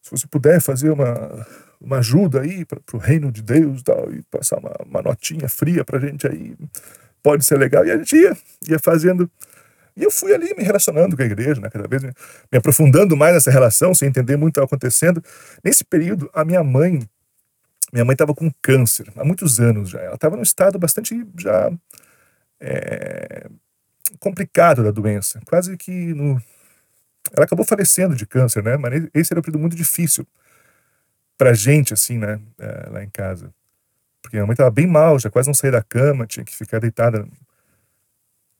Se 0.01 0.09
você 0.09 0.25
puder 0.25 0.62
fazer 0.62 0.89
uma, 0.89 1.45
uma 1.81 1.97
ajuda 1.97 2.41
aí 2.41 2.63
para 2.63 2.79
o 2.93 2.97
reino 2.97 3.29
de 3.29 3.41
Deus 3.41 3.83
tal, 3.83 4.09
e 4.09 4.21
passar 4.23 4.57
uma, 4.57 4.73
uma 4.85 5.01
notinha 5.01 5.50
fria 5.50 5.83
para 5.83 6.00
gente 6.00 6.25
aí 6.25 6.55
pode 7.24 7.46
ser 7.46 7.58
legal. 7.58 7.86
E 7.86 7.92
a 7.92 7.98
gente 7.98 8.15
ia, 8.15 8.38
ia 8.68 8.77
fazendo. 8.77 9.32
E 9.96 10.03
eu 10.03 10.12
fui 10.12 10.34
ali 10.34 10.53
me 10.56 10.63
relacionando 10.63 11.15
com 11.15 11.24
a 11.24 11.25
igreja, 11.25 11.62
né, 11.62 11.70
cada 11.70 11.88
vez 11.88 12.03
me, 12.03 12.12
aprofundando 12.58 13.15
mais 13.15 13.34
nessa 13.34 13.51
relação, 13.51 13.94
sem 13.94 14.10
entender 14.10 14.36
muito 14.36 14.51
o 14.51 14.53
que 14.53 14.60
estava 14.60 14.65
acontecendo. 14.65 15.24
Nesse 15.63 15.86
período, 15.86 16.30
a 16.34 16.44
minha 16.44 16.63
mãe, 16.63 17.00
minha 17.92 18.03
mãe 18.03 18.13
estava 18.13 18.34
com 18.34 18.51
câncer, 18.62 19.08
há 19.15 19.24
muitos 19.24 19.60
anos 19.60 19.89
já. 19.92 20.00
Ela 20.00 20.15
estava 20.15 20.36
num 20.36 20.42
estado 20.42 20.77
bastante 20.77 21.25
já 21.38 21.72
é, 22.60 23.48
complicado 24.20 24.84
da 24.84 24.92
doença, 24.92 25.39
quase 25.46 25.77
que 25.77 25.92
no... 26.13 26.42
Ela 27.32 27.46
acabou 27.46 27.65
falecendo 27.65 28.15
de 28.15 28.25
câncer, 28.25 28.62
né? 28.63 28.75
Mas 28.77 29.08
esse 29.13 29.32
era 29.32 29.39
um 29.39 29.44
período 29.44 29.62
muito 29.62 29.75
difícil 29.75 30.27
pra 31.38 31.53
gente, 31.53 31.94
assim, 31.94 32.18
né, 32.18 32.39
é, 32.60 32.89
lá 32.89 33.03
em 33.03 33.10
casa 33.10 33.53
porque 34.33 34.37
minha 34.37 34.47
mãe 34.47 34.53
estava 34.53 34.71
bem 34.71 34.87
mal, 34.87 35.19
já 35.19 35.29
quase 35.29 35.47
não 35.47 35.53
saía 35.53 35.73
da 35.73 35.83
cama, 35.83 36.25
tinha 36.25 36.43
que 36.43 36.55
ficar 36.55 36.79
deitada 36.79 37.27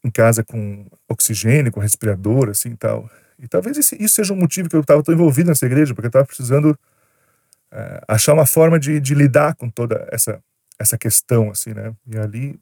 em 0.04 0.12
casa 0.12 0.44
com 0.44 0.86
oxigênio, 1.10 1.72
com 1.72 1.80
respirador, 1.80 2.50
assim 2.50 2.70
e 2.70 2.78
tal. 2.78 3.10
E 3.40 3.48
talvez 3.48 3.78
isso 3.78 4.14
seja 4.14 4.34
um 4.34 4.38
motivo 4.38 4.70
que 4.70 4.76
eu 4.76 4.82
estava 4.82 5.02
tão 5.02 5.16
envolvido 5.16 5.50
nessa 5.50 5.66
igreja, 5.66 5.96
porque 5.96 6.06
eu 6.06 6.10
estava 6.10 6.26
precisando 6.26 6.78
é, 7.72 8.02
achar 8.08 8.34
uma 8.34 8.46
forma 8.46 8.80
de, 8.80 9.00
de, 9.00 9.16
lidar 9.16 9.56
com 9.56 9.68
toda 9.68 10.08
essa, 10.12 10.40
essa 10.78 10.96
questão, 10.96 11.50
assim, 11.50 11.74
né? 11.74 11.92
E 12.06 12.18
ali, 12.18 12.60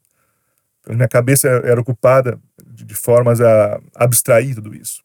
minha 0.88 1.08
cabeça 1.08 1.48
era 1.48 1.80
ocupada 1.80 2.40
de, 2.64 2.84
de 2.84 2.94
formas 2.94 3.42
a 3.42 3.78
abstrair 3.94 4.54
tudo 4.54 4.74
isso. 4.74 5.02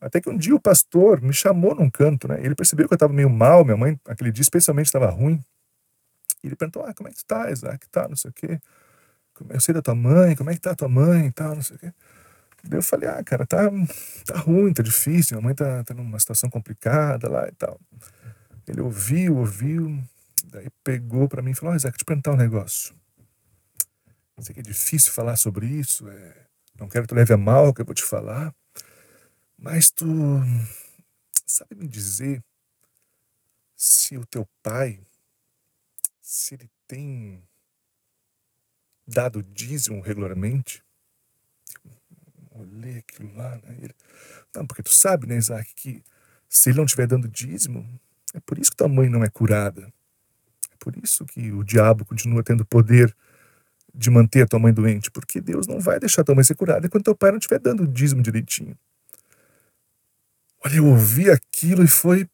Até 0.00 0.20
que 0.20 0.28
um 0.28 0.36
dia 0.36 0.56
o 0.56 0.60
pastor 0.60 1.22
me 1.22 1.32
chamou 1.32 1.72
num 1.72 1.88
canto, 1.88 2.26
né? 2.26 2.40
Ele 2.42 2.56
percebeu 2.56 2.88
que 2.88 2.94
eu 2.94 2.96
estava 2.96 3.12
meio 3.12 3.30
mal, 3.30 3.64
minha 3.64 3.76
mãe, 3.76 3.98
aquele 4.06 4.32
dia 4.32 4.42
especialmente, 4.42 4.86
estava 4.86 5.08
ruim. 5.08 5.40
E 6.42 6.46
ele 6.46 6.56
perguntou, 6.56 6.84
ah, 6.84 6.94
como 6.94 7.08
é 7.08 7.12
que 7.12 7.18
tu 7.18 7.24
tá, 7.24 7.50
Isaac? 7.50 7.88
Tá, 7.90 8.08
não 8.08 8.16
sei 8.16 8.30
o 8.30 8.34
quê. 8.34 8.60
Eu 9.50 9.60
sei 9.60 9.72
da 9.72 9.82
tua 9.82 9.94
mãe, 9.94 10.34
como 10.34 10.50
é 10.50 10.54
que 10.54 10.60
tá 10.60 10.72
a 10.72 10.74
tua 10.74 10.88
mãe 10.88 11.26
e 11.26 11.32
tal, 11.32 11.54
não 11.54 11.62
sei 11.62 11.76
o 11.76 11.78
quê. 11.78 11.92
Daí 12.64 12.78
eu 12.78 12.82
falei, 12.82 13.08
ah, 13.08 13.22
cara, 13.22 13.46
tá, 13.46 13.70
tá 14.26 14.38
ruim, 14.38 14.72
tá 14.72 14.82
difícil, 14.82 15.36
minha 15.36 15.44
mãe 15.44 15.54
tá, 15.54 15.84
tá 15.84 15.94
numa 15.94 16.18
situação 16.18 16.50
complicada 16.50 17.28
lá 17.28 17.48
e 17.48 17.52
tal. 17.52 17.80
Ele 18.66 18.80
ouviu, 18.80 19.36
ouviu, 19.36 20.02
Daí 20.50 20.68
pegou 20.82 21.28
para 21.28 21.42
mim 21.42 21.50
e 21.50 21.54
falou: 21.54 21.74
oh, 21.74 21.76
Isaac, 21.76 21.96
te 21.98 22.04
perguntar 22.04 22.32
um 22.32 22.36
negócio. 22.36 22.94
Sei 24.40 24.54
que 24.54 24.60
é 24.60 24.62
difícil 24.62 25.12
falar 25.12 25.36
sobre 25.36 25.66
isso, 25.66 26.08
é... 26.08 26.46
não 26.78 26.88
quero 26.88 27.04
que 27.04 27.08
tu 27.08 27.14
leve 27.14 27.34
a 27.34 27.36
mal 27.36 27.68
o 27.68 27.74
que 27.74 27.80
eu 27.80 27.84
vou 27.84 27.94
te 27.94 28.04
falar, 28.04 28.54
mas 29.58 29.90
tu 29.90 30.06
sabe 31.44 31.74
me 31.74 31.88
dizer 31.88 32.40
se 33.76 34.16
o 34.16 34.24
teu 34.24 34.48
pai, 34.62 35.00
se 36.28 36.54
ele 36.54 36.68
tem 36.86 37.42
dado 39.06 39.42
dízimo 39.42 40.02
regularmente? 40.02 40.84
Olhei 42.50 42.98
aquilo 42.98 43.34
lá, 43.34 43.56
né? 43.56 43.78
Ele, 43.80 43.94
não, 44.54 44.66
porque 44.66 44.82
tu 44.82 44.90
sabe, 44.90 45.26
né, 45.26 45.38
Isaac, 45.38 45.72
que 45.74 46.04
se 46.46 46.68
ele 46.68 46.76
não 46.76 46.84
estiver 46.84 47.06
dando 47.06 47.26
dízimo, 47.28 47.88
é 48.34 48.40
por 48.40 48.58
isso 48.58 48.70
que 48.70 48.76
tua 48.76 48.88
mãe 48.88 49.08
não 49.08 49.24
é 49.24 49.30
curada. 49.30 49.90
É 50.70 50.76
por 50.78 50.94
isso 51.02 51.24
que 51.24 51.50
o 51.50 51.64
diabo 51.64 52.04
continua 52.04 52.42
tendo 52.42 52.62
poder 52.62 53.16
de 53.94 54.10
manter 54.10 54.42
a 54.42 54.46
tua 54.46 54.58
mãe 54.58 54.72
doente, 54.72 55.10
porque 55.10 55.40
Deus 55.40 55.66
não 55.66 55.80
vai 55.80 55.98
deixar 55.98 56.24
tua 56.24 56.34
mãe 56.34 56.44
ser 56.44 56.56
curada 56.56 56.86
enquanto 56.86 57.04
teu 57.04 57.16
pai 57.16 57.30
não 57.30 57.38
estiver 57.38 57.58
dando 57.58 57.88
dízimo 57.88 58.20
direitinho. 58.20 58.76
Olha, 60.62 60.76
eu 60.76 60.86
ouvi 60.86 61.30
aquilo 61.30 61.82
e 61.82 61.88
foi 61.88 62.28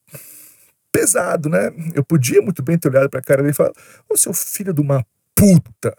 pesado, 1.05 1.49
né? 1.49 1.71
Eu 1.95 2.03
podia 2.03 2.41
muito 2.41 2.63
bem 2.63 2.79
ter 2.79 2.89
olhado 2.89 3.11
para 3.11 3.21
a 3.21 3.23
cara 3.23 3.43
dele 3.43 3.53
e 3.53 3.57
falar: 3.57 3.73
Ô 4.09 4.17
seu 4.17 4.33
filho 4.33 4.73
de 4.73 4.81
uma 4.81 5.05
puta, 5.35 5.95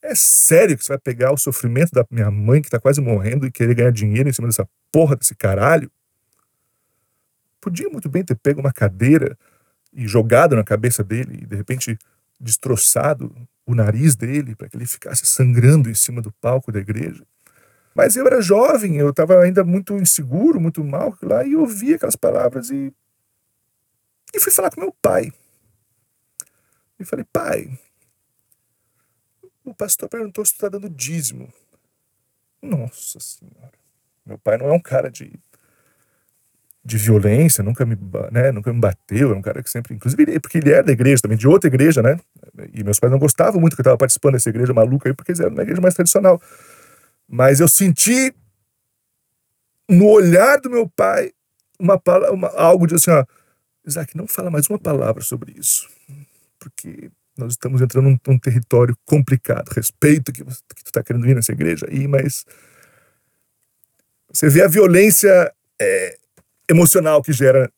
é 0.00 0.14
sério 0.14 0.76
que 0.76 0.84
você 0.84 0.92
vai 0.92 0.98
pegar 0.98 1.32
o 1.32 1.36
sofrimento 1.36 1.90
da 1.92 2.04
minha 2.10 2.30
mãe 2.30 2.62
que 2.62 2.70
tá 2.70 2.78
quase 2.78 3.00
morrendo 3.00 3.46
e 3.46 3.50
querer 3.50 3.74
ganhar 3.74 3.90
dinheiro 3.90 4.28
em 4.28 4.32
cima 4.32 4.46
dessa 4.46 4.68
porra 4.92 5.16
desse 5.16 5.34
caralho? 5.34 5.90
Podia 7.60 7.88
muito 7.90 8.08
bem 8.08 8.24
ter 8.24 8.36
pego 8.36 8.60
uma 8.60 8.72
cadeira 8.72 9.36
e 9.92 10.06
jogado 10.06 10.54
na 10.54 10.62
cabeça 10.62 11.02
dele 11.02 11.40
e 11.42 11.46
de 11.46 11.56
repente 11.56 11.98
destroçado 12.40 13.34
o 13.66 13.74
nariz 13.74 14.14
dele 14.14 14.54
para 14.54 14.68
que 14.68 14.76
ele 14.76 14.86
ficasse 14.86 15.26
sangrando 15.26 15.90
em 15.90 15.94
cima 15.94 16.22
do 16.22 16.32
palco 16.40 16.70
da 16.70 16.78
igreja. 16.78 17.24
Mas 17.94 18.14
eu 18.14 18.24
era 18.24 18.40
jovem, 18.40 18.96
eu 18.96 19.10
estava 19.10 19.42
ainda 19.42 19.64
muito 19.64 19.96
inseguro, 19.96 20.60
muito 20.60 20.84
mal 20.84 21.16
lá, 21.20 21.44
e 21.44 21.56
ouvi 21.56 21.94
aquelas 21.94 22.14
palavras 22.14 22.70
e, 22.70 22.94
e 24.34 24.40
fui 24.40 24.52
falar 24.52 24.70
com 24.70 24.80
meu 24.80 24.94
pai. 25.00 25.32
E 26.98 27.04
falei, 27.04 27.24
pai, 27.32 27.78
o 29.64 29.74
pastor 29.74 30.08
perguntou 30.08 30.44
se 30.44 30.52
tu 30.52 30.56
está 30.56 30.68
dando 30.68 30.88
dízimo. 30.88 31.52
Nossa 32.60 33.20
Senhora. 33.20 33.72
Meu 34.26 34.38
pai 34.38 34.58
não 34.58 34.66
é 34.66 34.72
um 34.72 34.80
cara 34.80 35.10
de, 35.10 35.32
de 36.84 36.98
violência, 36.98 37.62
nunca 37.62 37.86
me, 37.86 37.96
né, 38.30 38.52
nunca 38.52 38.72
me 38.72 38.80
bateu, 38.80 39.32
é 39.32 39.34
um 39.34 39.42
cara 39.42 39.62
que 39.62 39.70
sempre, 39.70 39.94
inclusive, 39.94 40.38
porque 40.40 40.58
ele 40.58 40.72
é 40.72 40.82
da 40.82 40.92
igreja 40.92 41.22
também, 41.22 41.38
de 41.38 41.48
outra 41.48 41.68
igreja, 41.68 42.02
né? 42.02 42.18
E 42.74 42.82
meus 42.82 42.98
pais 42.98 43.10
não 43.10 43.18
gostavam 43.18 43.60
muito 43.60 43.74
que 43.74 43.80
eu 43.80 43.84
estava 43.84 43.96
participando 43.96 44.34
dessa 44.34 44.50
igreja 44.50 44.74
maluca 44.74 45.08
aí, 45.08 45.14
porque 45.14 45.30
eles 45.30 45.40
eram 45.40 45.52
uma 45.52 45.62
igreja 45.62 45.80
mais 45.80 45.94
tradicional. 45.94 46.40
Mas 47.26 47.60
eu 47.60 47.68
senti 47.68 48.34
no 49.88 50.06
olhar 50.06 50.60
do 50.60 50.68
meu 50.68 50.88
pai 50.88 51.32
uma, 51.78 52.00
uma 52.30 52.48
algo 52.48 52.86
de 52.86 52.96
assim, 52.96 53.10
ó, 53.10 53.24
Isaac, 53.88 54.16
não 54.16 54.26
fala 54.26 54.50
mais 54.50 54.68
uma 54.68 54.78
palavra 54.78 55.22
sobre 55.22 55.54
isso, 55.56 55.88
porque 56.58 57.10
nós 57.36 57.52
estamos 57.52 57.80
entrando 57.80 58.10
num, 58.10 58.18
num 58.26 58.38
território 58.38 58.96
complicado. 59.06 59.68
Respeito 59.68 60.32
que, 60.32 60.42
você, 60.42 60.60
que 60.74 60.84
tu 60.84 60.88
está 60.88 61.02
querendo 61.02 61.24
vir 61.24 61.34
nessa 61.34 61.52
igreja 61.52 61.86
aí, 61.88 62.06
mas 62.06 62.44
você 64.30 64.48
vê 64.48 64.62
a 64.62 64.68
violência 64.68 65.52
é, 65.80 66.18
emocional 66.68 67.22
que 67.22 67.32
gera 67.32 67.70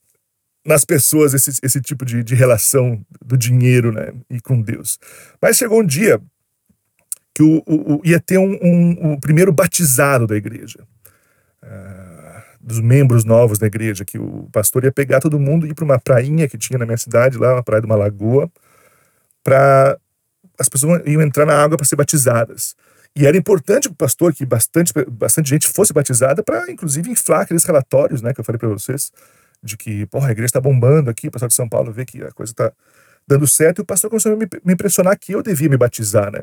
nas 0.64 0.84
pessoas 0.84 1.32
esse, 1.34 1.58
esse 1.62 1.80
tipo 1.80 2.04
de, 2.04 2.22
de 2.22 2.34
relação 2.34 3.04
do 3.24 3.36
dinheiro 3.36 3.92
né, 3.92 4.12
e 4.28 4.40
com 4.40 4.60
Deus. 4.60 4.98
Mas 5.40 5.56
chegou 5.56 5.80
um 5.80 5.86
dia 5.86 6.20
que 7.34 7.42
o, 7.42 7.62
o, 7.66 7.96
o 7.96 8.00
ia 8.04 8.20
ter 8.20 8.38
um, 8.38 8.58
um, 8.62 9.12
o 9.12 9.20
primeiro 9.20 9.52
batizado 9.52 10.26
da 10.26 10.36
igreja. 10.36 10.86
Dos 12.60 12.80
membros 12.80 13.24
novos 13.24 13.58
da 13.58 13.66
igreja, 13.66 14.04
que 14.04 14.18
o 14.18 14.48
pastor 14.52 14.84
ia 14.84 14.92
pegar 14.92 15.20
todo 15.20 15.38
mundo 15.38 15.66
e 15.66 15.70
ir 15.70 15.74
para 15.74 15.84
uma 15.84 15.98
prainha 15.98 16.48
que 16.48 16.58
tinha 16.58 16.78
na 16.78 16.86
minha 16.86 16.98
cidade, 16.98 17.38
lá, 17.38 17.54
uma 17.54 17.62
praia 17.62 17.80
de 17.80 17.86
uma 17.86 17.96
lagoa, 17.96 18.50
para 19.42 19.98
as 20.58 20.68
pessoas 20.68 21.02
iam 21.06 21.22
entrar 21.22 21.46
na 21.46 21.54
água 21.54 21.76
para 21.76 21.86
ser 21.86 21.96
batizadas. 21.96 22.74
E 23.16 23.26
era 23.26 23.36
importante 23.36 23.88
para 23.88 23.94
o 23.94 23.96
pastor 23.96 24.32
que 24.32 24.44
bastante, 24.46 24.92
bastante 25.08 25.50
gente 25.50 25.66
fosse 25.66 25.92
batizada 25.92 26.42
para, 26.42 26.70
inclusive, 26.70 27.10
inflar 27.10 27.40
aqueles 27.40 27.64
relatórios 27.64 28.22
né, 28.22 28.32
que 28.32 28.40
eu 28.40 28.44
falei 28.44 28.58
para 28.58 28.68
vocês, 28.68 29.10
de 29.62 29.76
que, 29.76 30.06
porra, 30.06 30.28
a 30.28 30.32
igreja 30.32 30.46
está 30.46 30.60
bombando 30.60 31.10
aqui, 31.10 31.28
o 31.28 31.30
pastor 31.30 31.48
de 31.48 31.54
São 31.54 31.68
Paulo 31.68 31.92
vê 31.92 32.04
que 32.04 32.22
a 32.22 32.30
coisa 32.32 32.52
está 32.52 32.72
dando 33.26 33.46
certo, 33.46 33.80
e 33.80 33.82
o 33.82 33.84
pastor 33.84 34.10
começou 34.10 34.32
a 34.32 34.36
me, 34.36 34.46
me, 34.64 34.74
impressionar 34.74 35.18
que 35.18 35.32
eu 35.32 35.42
devia 35.42 35.68
me 35.68 35.76
batizar, 35.76 36.30
né? 36.30 36.42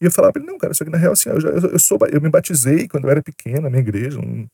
E 0.00 0.04
eu 0.04 0.10
falava 0.10 0.32
para 0.32 0.42
ele, 0.42 0.50
não, 0.50 0.58
cara, 0.58 0.72
isso 0.72 0.82
aqui 0.82 0.92
na 0.92 0.98
real, 0.98 1.12
assim, 1.12 1.30
eu, 1.30 1.40
já, 1.40 1.48
eu, 1.48 1.70
eu, 1.70 1.78
sou, 1.78 1.98
eu 2.10 2.20
me 2.20 2.28
batizei 2.28 2.86
quando 2.86 3.04
eu 3.04 3.10
era 3.10 3.22
pequeno 3.22 3.62
na 3.62 3.70
minha 3.70 3.80
igreja, 3.80 4.18
não, 4.18 4.46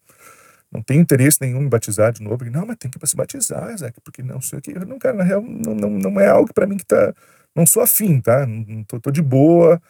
não 0.71 0.83
tenho 0.83 1.01
interesse 1.01 1.39
nenhum 1.41 1.63
em 1.63 1.69
batizar 1.69 2.13
de 2.13 2.23
novo. 2.23 2.45
Ele, 2.45 2.51
não, 2.51 2.65
mas 2.65 2.77
tem 2.77 2.91
que 2.91 3.07
se 3.07 3.17
batizar, 3.17 3.77
Zé, 3.77 3.93
porque 4.05 4.23
não 4.23 4.41
sei 4.41 4.59
o 4.59 4.63
que. 4.63 4.73
Eu, 4.73 4.87
não, 4.87 4.99
cara, 4.99 5.17
na 5.17 5.25
real, 5.25 5.43
não, 5.43 5.75
não, 5.75 5.91
não 5.91 6.21
é 6.21 6.29
algo 6.29 6.53
para 6.55 6.67
mim 6.67 6.77
que 6.77 6.85
está 6.85 7.13
não 7.55 7.67
sou 7.67 7.83
afim, 7.83 8.21
tá? 8.21 8.47
Não 8.47 8.85
tô, 8.85 9.01
tô, 9.01 9.11
de 9.11 9.23
boa, 9.23 9.81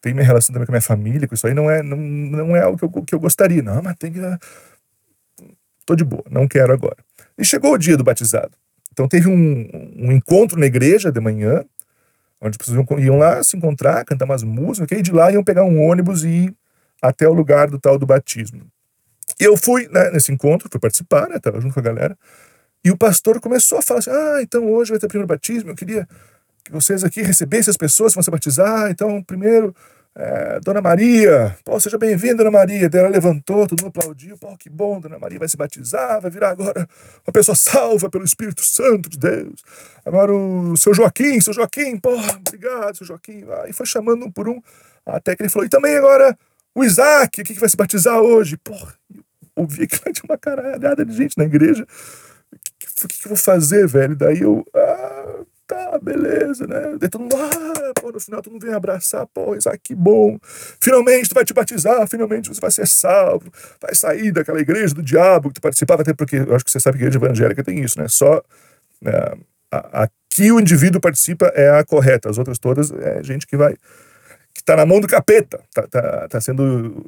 tem 0.00 0.14
minha 0.14 0.26
relação 0.26 0.52
também 0.52 0.66
com 0.66 0.72
a 0.72 0.74
minha 0.74 0.82
família, 0.82 1.26
com 1.26 1.34
isso 1.34 1.46
aí 1.46 1.54
não 1.54 1.70
é, 1.70 1.82
não, 1.82 1.96
não 1.96 2.56
é 2.56 2.60
algo 2.62 2.78
que 2.78 2.84
eu, 2.84 3.02
que 3.04 3.14
eu 3.14 3.20
gostaria. 3.20 3.62
Não, 3.62 3.82
mas 3.82 3.96
tem 3.96 4.12
que. 4.12 4.20
Tô 5.84 5.94
de 5.94 6.04
boa, 6.04 6.24
não 6.30 6.48
quero 6.48 6.72
agora. 6.72 6.96
E 7.38 7.44
chegou 7.44 7.72
o 7.72 7.78
dia 7.78 7.96
do 7.96 8.04
batizado. 8.04 8.52
Então 8.92 9.08
teve 9.08 9.28
um, 9.28 9.68
um 9.96 10.12
encontro 10.12 10.58
na 10.58 10.66
igreja 10.66 11.12
de 11.12 11.20
manhã, 11.20 11.64
onde 12.46 12.56
as 12.60 12.66
pessoas 12.66 12.76
iam, 12.76 12.98
iam 12.98 13.18
lá 13.18 13.42
se 13.42 13.56
encontrar, 13.56 14.04
cantar 14.04 14.24
umas 14.24 14.42
músicas, 14.42 14.98
e 14.98 15.02
de 15.02 15.12
lá 15.12 15.30
iam 15.30 15.44
pegar 15.44 15.64
um 15.64 15.80
ônibus 15.80 16.24
e 16.24 16.28
ir 16.28 16.56
até 17.02 17.28
o 17.28 17.32
lugar 17.32 17.68
do 17.68 17.78
tal 17.78 17.98
do 17.98 18.06
batismo. 18.06 18.62
E 19.38 19.44
eu 19.44 19.56
fui 19.56 19.88
né, 19.88 20.10
nesse 20.10 20.32
encontro, 20.32 20.68
fui 20.70 20.80
participar, 20.80 21.28
né, 21.28 21.38
tava 21.38 21.60
junto 21.60 21.74
com 21.74 21.80
a 21.80 21.82
galera, 21.82 22.16
e 22.84 22.90
o 22.90 22.96
pastor 22.96 23.40
começou 23.40 23.78
a 23.78 23.82
falar 23.82 24.00
assim: 24.00 24.10
ah, 24.10 24.38
então 24.40 24.64
hoje 24.72 24.90
vai 24.90 24.98
ter 24.98 25.06
o 25.06 25.08
primeiro 25.08 25.26
batismo, 25.26 25.70
eu 25.70 25.74
queria 25.74 26.08
que 26.64 26.72
vocês 26.72 27.04
aqui 27.04 27.22
recebessem 27.22 27.70
as 27.70 27.76
pessoas 27.76 28.12
que 28.12 28.16
vão 28.16 28.22
se 28.22 28.30
batizar. 28.30 28.90
Então, 28.90 29.22
primeiro, 29.22 29.74
é, 30.18 30.60
Dona 30.60 30.80
Maria, 30.80 31.54
pô, 31.62 31.78
seja 31.78 31.98
bem-vinda, 31.98 32.36
Dona 32.36 32.50
Maria. 32.50 32.88
Daí 32.88 33.02
ela 33.02 33.10
levantou, 33.10 33.68
todo 33.68 33.82
mundo 33.82 33.98
aplaudiu. 33.98 34.38
Pô, 34.38 34.56
que 34.56 34.70
bom, 34.70 34.98
Dona 34.98 35.18
Maria 35.18 35.38
vai 35.38 35.46
se 35.46 35.58
batizar, 35.58 36.22
vai 36.22 36.30
virar 36.30 36.50
agora 36.52 36.88
uma 37.26 37.32
pessoa 37.34 37.54
salva 37.54 38.08
pelo 38.08 38.24
Espírito 38.24 38.62
Santo 38.62 39.10
de 39.10 39.18
Deus. 39.18 39.62
Agora 40.06 40.34
o 40.34 40.74
seu 40.74 40.94
Joaquim, 40.94 41.38
seu 41.42 41.52
Joaquim, 41.52 41.98
pô, 41.98 42.16
obrigado, 42.48 42.96
seu 42.96 43.06
Joaquim. 43.06 43.44
Ah, 43.46 43.66
e 43.68 43.74
foi 43.74 43.84
chamando 43.84 44.24
um 44.24 44.30
por 44.30 44.48
um, 44.48 44.58
até 45.04 45.36
que 45.36 45.42
ele 45.42 45.50
falou, 45.50 45.66
e 45.66 45.68
também 45.68 45.94
agora 45.96 46.34
o 46.74 46.82
Isaac, 46.82 47.42
que 47.44 47.52
vai 47.52 47.68
se 47.68 47.76
batizar 47.76 48.18
hoje. 48.18 48.56
Pô, 48.56 48.74
ouvi 49.54 49.82
aquilo 49.82 50.00
de 50.14 50.22
uma 50.22 50.38
caralhada 50.38 51.04
de 51.04 51.14
gente 51.14 51.36
na 51.36 51.44
igreja. 51.44 51.86
O 52.50 52.56
que, 52.78 52.86
que, 53.06 53.18
que, 53.18 53.26
eu 53.26 53.30
vou 53.30 53.36
fazer, 53.36 53.86
velho? 53.86 54.16
Daí 54.16 54.40
eu, 54.40 54.64
ah, 54.74 54.95
tá, 55.66 55.98
beleza, 56.00 56.66
né? 56.66 56.96
Daí 56.98 57.08
todo 57.08 57.22
mundo, 57.22 57.36
ah, 57.36 57.92
pô, 58.00 58.12
no 58.12 58.20
final 58.20 58.40
todo 58.40 58.52
mundo 58.52 58.64
vem 58.64 58.74
abraçar, 58.74 59.26
pô, 59.26 59.54
Isaac, 59.54 59.78
que 59.82 59.94
bom. 59.94 60.38
Finalmente 60.80 61.28
tu 61.28 61.34
vai 61.34 61.44
te 61.44 61.52
batizar, 61.52 62.06
finalmente 62.08 62.48
você 62.48 62.60
vai 62.60 62.70
ser 62.70 62.86
salvo, 62.86 63.50
vai 63.80 63.94
sair 63.94 64.32
daquela 64.32 64.60
igreja 64.60 64.94
do 64.94 65.02
diabo 65.02 65.48
que 65.48 65.54
tu 65.56 65.60
participava, 65.60 66.02
até 66.02 66.14
porque 66.14 66.36
eu 66.36 66.54
acho 66.54 66.64
que 66.64 66.70
você 66.70 66.80
sabe 66.80 66.98
que 66.98 67.04
a 67.04 67.06
igreja 67.08 67.24
evangélica 67.24 67.64
tem 67.64 67.80
isso, 67.80 67.98
né? 68.00 68.06
Só 68.08 68.42
né, 69.00 69.12
aqui 69.70 70.52
o 70.52 70.60
indivíduo 70.60 71.00
participa 71.00 71.46
é 71.54 71.78
a 71.78 71.84
correta, 71.84 72.30
as 72.30 72.38
outras 72.38 72.58
todas 72.58 72.92
é 72.92 73.22
gente 73.22 73.46
que 73.46 73.56
vai, 73.56 73.74
que 74.54 74.62
tá 74.64 74.76
na 74.76 74.86
mão 74.86 75.00
do 75.00 75.08
capeta, 75.08 75.60
tá, 75.74 75.86
tá, 75.88 76.28
tá 76.28 76.40
sendo 76.40 77.04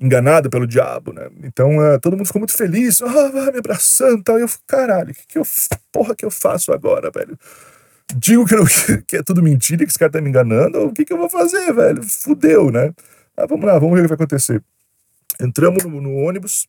enganado 0.00 0.48
pelo 0.48 0.66
diabo, 0.66 1.12
né? 1.12 1.28
Então 1.42 1.76
uh, 1.78 2.00
todo 2.00 2.16
mundo 2.16 2.26
ficou 2.26 2.40
muito 2.40 2.56
feliz, 2.56 3.02
ah, 3.02 3.50
me 3.52 3.58
abraçando 3.58 4.20
e 4.20 4.22
tal. 4.22 4.38
E 4.38 4.42
eu, 4.42 4.48
caralho, 4.66 5.12
que, 5.12 5.26
que 5.26 5.38
eu, 5.38 5.42
porra 5.92 6.14
que 6.14 6.24
eu 6.24 6.30
faço 6.30 6.72
agora, 6.72 7.10
velho? 7.10 7.36
Digo 8.16 8.46
que, 8.46 8.56
não, 8.56 8.64
que 9.06 9.16
é 9.16 9.22
tudo 9.22 9.42
mentira, 9.42 9.84
que 9.84 9.90
esse 9.90 9.98
cara 9.98 10.12
tá 10.12 10.20
me 10.20 10.28
enganando, 10.28 10.86
o 10.86 10.92
que, 10.92 11.04
que 11.04 11.12
eu 11.12 11.18
vou 11.18 11.28
fazer, 11.28 11.72
velho? 11.72 12.02
Fudeu, 12.02 12.70
né? 12.70 12.92
Ah, 13.36 13.46
vamos 13.46 13.66
lá, 13.66 13.78
vamos 13.78 13.94
ver 13.94 14.00
o 14.00 14.02
que 14.04 14.08
vai 14.08 14.16
acontecer. 14.16 14.62
Entramos 15.40 15.84
no, 15.84 16.00
no, 16.00 16.14
ônibus, 16.14 16.66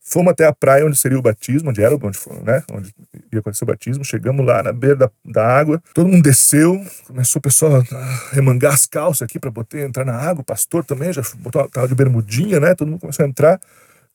fomos 0.00 0.32
até 0.32 0.44
a 0.46 0.52
praia 0.52 0.84
onde 0.84 0.98
seria 0.98 1.18
o 1.18 1.22
batismo, 1.22 1.70
onde 1.70 1.82
era, 1.82 1.94
onde, 1.94 2.18
foi, 2.18 2.40
né? 2.40 2.64
onde 2.72 2.92
ia 3.32 3.38
acontecer 3.38 3.62
o 3.62 3.66
batismo. 3.66 4.04
Chegamos 4.04 4.44
lá 4.44 4.62
na 4.62 4.72
beira 4.72 4.96
da, 4.96 5.10
da 5.24 5.46
água, 5.46 5.80
todo 5.94 6.08
mundo 6.08 6.22
desceu, 6.22 6.84
começou 7.06 7.38
o 7.38 7.42
pessoal 7.42 7.76
a 7.76 8.34
remangar 8.34 8.74
as 8.74 8.86
calças 8.86 9.22
aqui 9.22 9.38
para 9.38 9.52
poder 9.52 9.86
entrar 9.86 10.04
na 10.04 10.16
água. 10.16 10.40
O 10.40 10.44
pastor 10.44 10.84
também 10.84 11.12
já 11.12 11.22
botou, 11.36 11.68
tava 11.68 11.86
de 11.86 11.94
bermudinha, 11.94 12.58
né? 12.58 12.74
Todo 12.74 12.88
mundo 12.88 13.00
começou 13.00 13.24
a 13.24 13.28
entrar. 13.28 13.60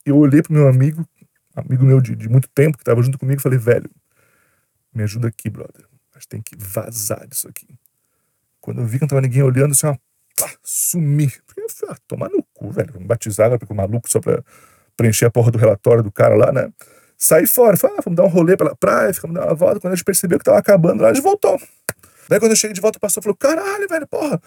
Eu 0.06 0.18
olhei 0.18 0.42
pro 0.42 0.52
meu 0.52 0.68
amigo, 0.68 1.08
amigo 1.56 1.86
meu 1.86 2.02
de, 2.02 2.16
de 2.16 2.28
muito 2.28 2.50
tempo, 2.50 2.78
que 2.78 2.84
tava 2.84 3.02
junto 3.02 3.18
comigo, 3.18 3.42
falei, 3.42 3.58
velho, 3.58 3.90
me 4.94 5.04
ajuda 5.04 5.30
aqui, 5.30 5.50
brother 5.50 5.93
tem 6.28 6.42
que 6.42 6.56
vazar 6.58 7.28
disso 7.28 7.48
aqui. 7.48 7.68
Quando 8.60 8.82
eu 8.82 8.86
vi 8.86 8.98
que 8.98 9.04
não 9.04 9.10
tava 9.10 9.22
ninguém 9.22 9.44
olhando, 9.44 9.72
assim, 9.72 9.88
ó, 9.88 9.96
pá, 10.38 10.52
sumi. 10.64 11.26
Eu 11.58 11.70
falei, 11.70 11.96
ah, 11.96 11.98
tomar 12.08 12.30
no 12.30 12.44
cu, 12.54 12.72
velho. 12.72 13.00
Me 13.00 13.06
batizaram, 13.06 13.58
porque 13.58 13.74
o 13.74 13.76
maluco 13.76 14.10
só 14.10 14.20
pra 14.20 14.44
preencher 14.96 15.26
a 15.26 15.32
porra 15.32 15.52
do 15.52 15.58
relatório 15.58 16.04
do 16.04 16.12
cara 16.12 16.36
lá, 16.36 16.52
né? 16.52 16.72
Saí 17.18 17.48
fora, 17.48 17.78
falei, 17.78 17.98
ah, 17.98 18.02
vamos 18.04 18.18
dar 18.18 18.24
um 18.24 18.30
rolê 18.30 18.58
pela 18.58 18.76
praia, 18.76 19.14
ficamos 19.14 19.36
dar 19.36 19.46
uma 19.46 19.56
volta. 19.56 19.80
Quando 19.80 19.94
a 19.94 19.96
gente 19.96 20.06
percebeu 20.06 20.38
que 20.38 20.46
tava 20.46 20.58
acabando 20.58 21.02
lá, 21.02 21.10
a 21.10 21.14
gente 21.14 21.24
voltou. 21.24 21.60
Daí 22.30 22.40
quando 22.40 22.52
eu 22.52 22.56
cheguei 22.56 22.74
de 22.74 22.82
volta, 22.82 22.98
o 22.98 23.02
pastor 23.02 23.22
falou: 23.24 23.36
caralho, 23.36 23.88
velho, 23.88 24.08
porra, 24.08 24.42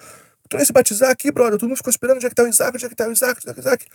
tu 0.49 0.57
ia 0.57 0.65
se 0.65 0.73
batizar 0.73 1.09
aqui, 1.09 1.31
brother. 1.31 1.59
Todo 1.59 1.69
mundo 1.69 1.77
ficou 1.77 1.91
esperando 1.91 2.17
onde 2.17 2.25
é 2.25 2.29
que 2.29 2.35
tá 2.35 2.43
o 2.43 2.47
Isaac, 2.47 2.75
onde 2.75 2.85
é 2.85 2.89
que 2.89 2.95
tá 2.95 3.07
o 3.07 3.11
Isaac, 3.11 3.39
onde 3.39 3.49
é 3.49 3.53
que 3.53 3.61
tá 3.61 3.61
o 3.61 3.67
Isaac. 3.67 3.85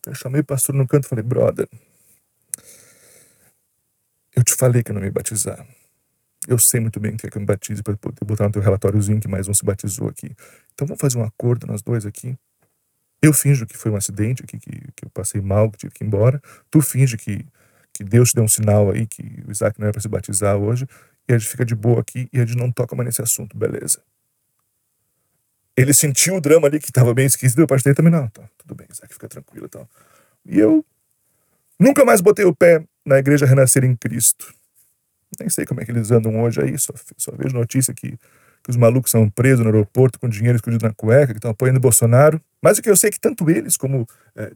Então 0.00 0.12
eu 0.12 0.14
chamei 0.14 0.40
o 0.40 0.44
pastor 0.44 0.74
no 0.74 0.86
canto 0.86 1.06
e 1.06 1.08
falei: 1.08 1.24
brother, 1.24 1.68
eu 4.36 4.42
te 4.42 4.54
falei 4.54 4.82
que 4.82 4.90
eu 4.90 4.94
não 4.94 5.04
ia 5.04 5.12
batizar. 5.12 5.66
Eu 6.50 6.58
sei 6.58 6.80
muito 6.80 6.98
bem 6.98 7.16
que 7.16 7.28
é 7.28 7.30
que 7.30 7.36
eu 7.36 7.40
me 7.40 7.46
batize 7.46 7.80
para 7.80 7.96
poder 7.96 8.24
botar 8.24 8.46
no 8.46 8.50
teu 8.50 8.60
relatóriozinho 8.60 9.20
que 9.20 9.28
mais 9.28 9.46
um 9.46 9.54
se 9.54 9.64
batizou 9.64 10.08
aqui. 10.08 10.34
Então 10.74 10.84
vamos 10.84 11.00
fazer 11.00 11.16
um 11.16 11.22
acordo 11.22 11.64
nós 11.64 11.80
dois 11.80 12.04
aqui. 12.04 12.36
Eu 13.22 13.32
finjo 13.32 13.64
que 13.64 13.78
foi 13.78 13.92
um 13.92 13.94
acidente 13.94 14.42
aqui, 14.42 14.58
que, 14.58 14.70
que 14.96 15.04
eu 15.04 15.10
passei 15.10 15.40
mal, 15.40 15.70
que 15.70 15.78
tive 15.78 15.92
que 15.92 16.02
ir 16.02 16.08
embora. 16.08 16.42
Tu 16.68 16.82
finge 16.82 17.16
que, 17.16 17.46
que 17.94 18.02
Deus 18.02 18.30
te 18.30 18.34
deu 18.34 18.42
um 18.42 18.48
sinal 18.48 18.90
aí, 18.90 19.06
que 19.06 19.22
o 19.46 19.52
Isaac 19.52 19.78
não 19.78 19.84
era 19.86 19.92
para 19.92 20.02
se 20.02 20.08
batizar 20.08 20.56
hoje. 20.56 20.88
E 21.28 21.32
a 21.32 21.38
gente 21.38 21.48
fica 21.48 21.64
de 21.64 21.76
boa 21.76 22.00
aqui 22.00 22.28
e 22.32 22.40
a 22.40 22.44
gente 22.44 22.58
não 22.58 22.72
toca 22.72 22.96
mais 22.96 23.06
nesse 23.06 23.22
assunto, 23.22 23.56
beleza? 23.56 24.02
Ele 25.76 25.94
sentiu 25.94 26.34
o 26.34 26.40
drama 26.40 26.66
ali 26.66 26.80
que 26.80 26.86
estava 26.86 27.14
bem 27.14 27.26
esquisito, 27.26 27.60
eu 27.60 27.66
pastor 27.68 27.94
também 27.94 28.10
não. 28.10 28.26
Tá, 28.26 28.42
tudo 28.58 28.74
bem, 28.74 28.88
Isaac, 28.90 29.14
fica 29.14 29.28
tranquilo 29.28 29.66
e 29.66 29.68
tal. 29.68 29.88
E 30.44 30.58
eu 30.58 30.84
nunca 31.78 32.04
mais 32.04 32.20
botei 32.20 32.44
o 32.44 32.52
pé 32.52 32.84
na 33.06 33.18
igreja 33.18 33.46
Renascer 33.46 33.84
em 33.84 33.94
Cristo. 33.94 34.52
Nem 35.38 35.48
sei 35.48 35.64
como 35.64 35.80
é 35.80 35.84
que 35.84 35.90
eles 35.90 36.10
andam 36.10 36.40
hoje 36.42 36.60
aí, 36.60 36.78
só, 36.78 36.92
só 37.16 37.32
vejo 37.36 37.54
notícia 37.54 37.94
que, 37.94 38.10
que 38.10 38.70
os 38.70 38.76
malucos 38.76 39.10
são 39.10 39.28
presos 39.30 39.60
no 39.60 39.70
aeroporto 39.70 40.18
com 40.18 40.28
dinheiro 40.28 40.56
escondido 40.56 40.86
na 40.86 40.92
cueca, 40.92 41.32
que 41.32 41.38
estão 41.38 41.50
apoiando 41.50 41.78
o 41.78 41.82
Bolsonaro. 41.82 42.40
Mas 42.62 42.78
o 42.78 42.82
que 42.82 42.90
eu 42.90 42.96
sei 42.96 43.08
é 43.08 43.12
que 43.12 43.20
tanto 43.20 43.48
eles 43.48 43.76
como 43.76 44.06
é, 44.36 44.52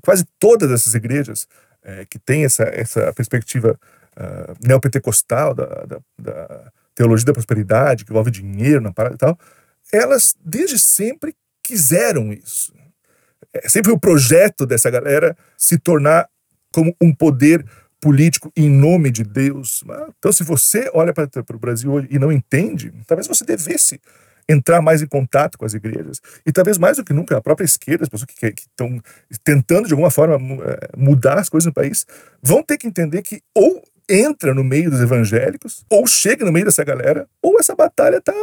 quase 0.00 0.24
todas 0.38 0.70
essas 0.70 0.94
igrejas 0.94 1.46
é, 1.82 2.04
que 2.06 2.18
têm 2.18 2.44
essa, 2.44 2.64
essa 2.64 3.12
perspectiva 3.12 3.78
uh, 4.16 4.66
neopentecostal 4.66 5.54
da, 5.54 5.66
da, 5.84 5.98
da 6.18 6.72
teologia 6.94 7.26
da 7.26 7.32
prosperidade, 7.32 8.04
que 8.04 8.10
envolve 8.10 8.30
dinheiro 8.30 8.80
na 8.80 8.92
parada 8.92 9.14
e 9.14 9.18
tal, 9.18 9.38
elas 9.92 10.34
desde 10.44 10.78
sempre 10.78 11.34
quiseram 11.62 12.32
isso. 12.32 12.72
É 13.52 13.68
sempre 13.68 13.92
o 13.92 13.98
projeto 13.98 14.66
dessa 14.66 14.90
galera 14.90 15.36
se 15.56 15.78
tornar 15.78 16.28
como 16.72 16.94
um 17.00 17.14
poder 17.14 17.64
político 18.04 18.52
em 18.54 18.68
nome 18.68 19.10
de 19.10 19.24
Deus. 19.24 19.82
Então, 20.18 20.30
se 20.30 20.44
você 20.44 20.90
olha 20.92 21.10
para 21.14 21.26
o 21.54 21.58
Brasil 21.58 21.90
hoje 21.90 22.06
e 22.10 22.18
não 22.18 22.30
entende, 22.30 22.92
talvez 23.06 23.26
você 23.26 23.46
devesse 23.46 23.98
entrar 24.46 24.82
mais 24.82 25.00
em 25.00 25.06
contato 25.06 25.56
com 25.56 25.64
as 25.64 25.72
igrejas. 25.72 26.20
E 26.44 26.52
talvez 26.52 26.76
mais 26.76 26.98
do 26.98 27.04
que 27.04 27.14
nunca, 27.14 27.38
a 27.38 27.40
própria 27.40 27.64
esquerda, 27.64 28.04
as 28.04 28.10
pessoas 28.10 28.26
que 28.30 28.46
estão 28.46 29.00
tentando 29.42 29.86
de 29.86 29.94
alguma 29.94 30.10
forma 30.10 30.34
eh, 30.34 30.88
mudar 30.98 31.38
as 31.38 31.48
coisas 31.48 31.64
no 31.64 31.72
país, 31.72 32.04
vão 32.42 32.62
ter 32.62 32.76
que 32.76 32.86
entender 32.86 33.22
que 33.22 33.40
ou 33.54 33.82
entra 34.06 34.52
no 34.52 34.62
meio 34.62 34.90
dos 34.90 35.00
evangélicos, 35.00 35.82
ou 35.88 36.06
chega 36.06 36.44
no 36.44 36.52
meio 36.52 36.66
dessa 36.66 36.84
galera, 36.84 37.26
ou 37.40 37.58
essa 37.58 37.74
batalha 37.74 38.18
está 38.18 38.34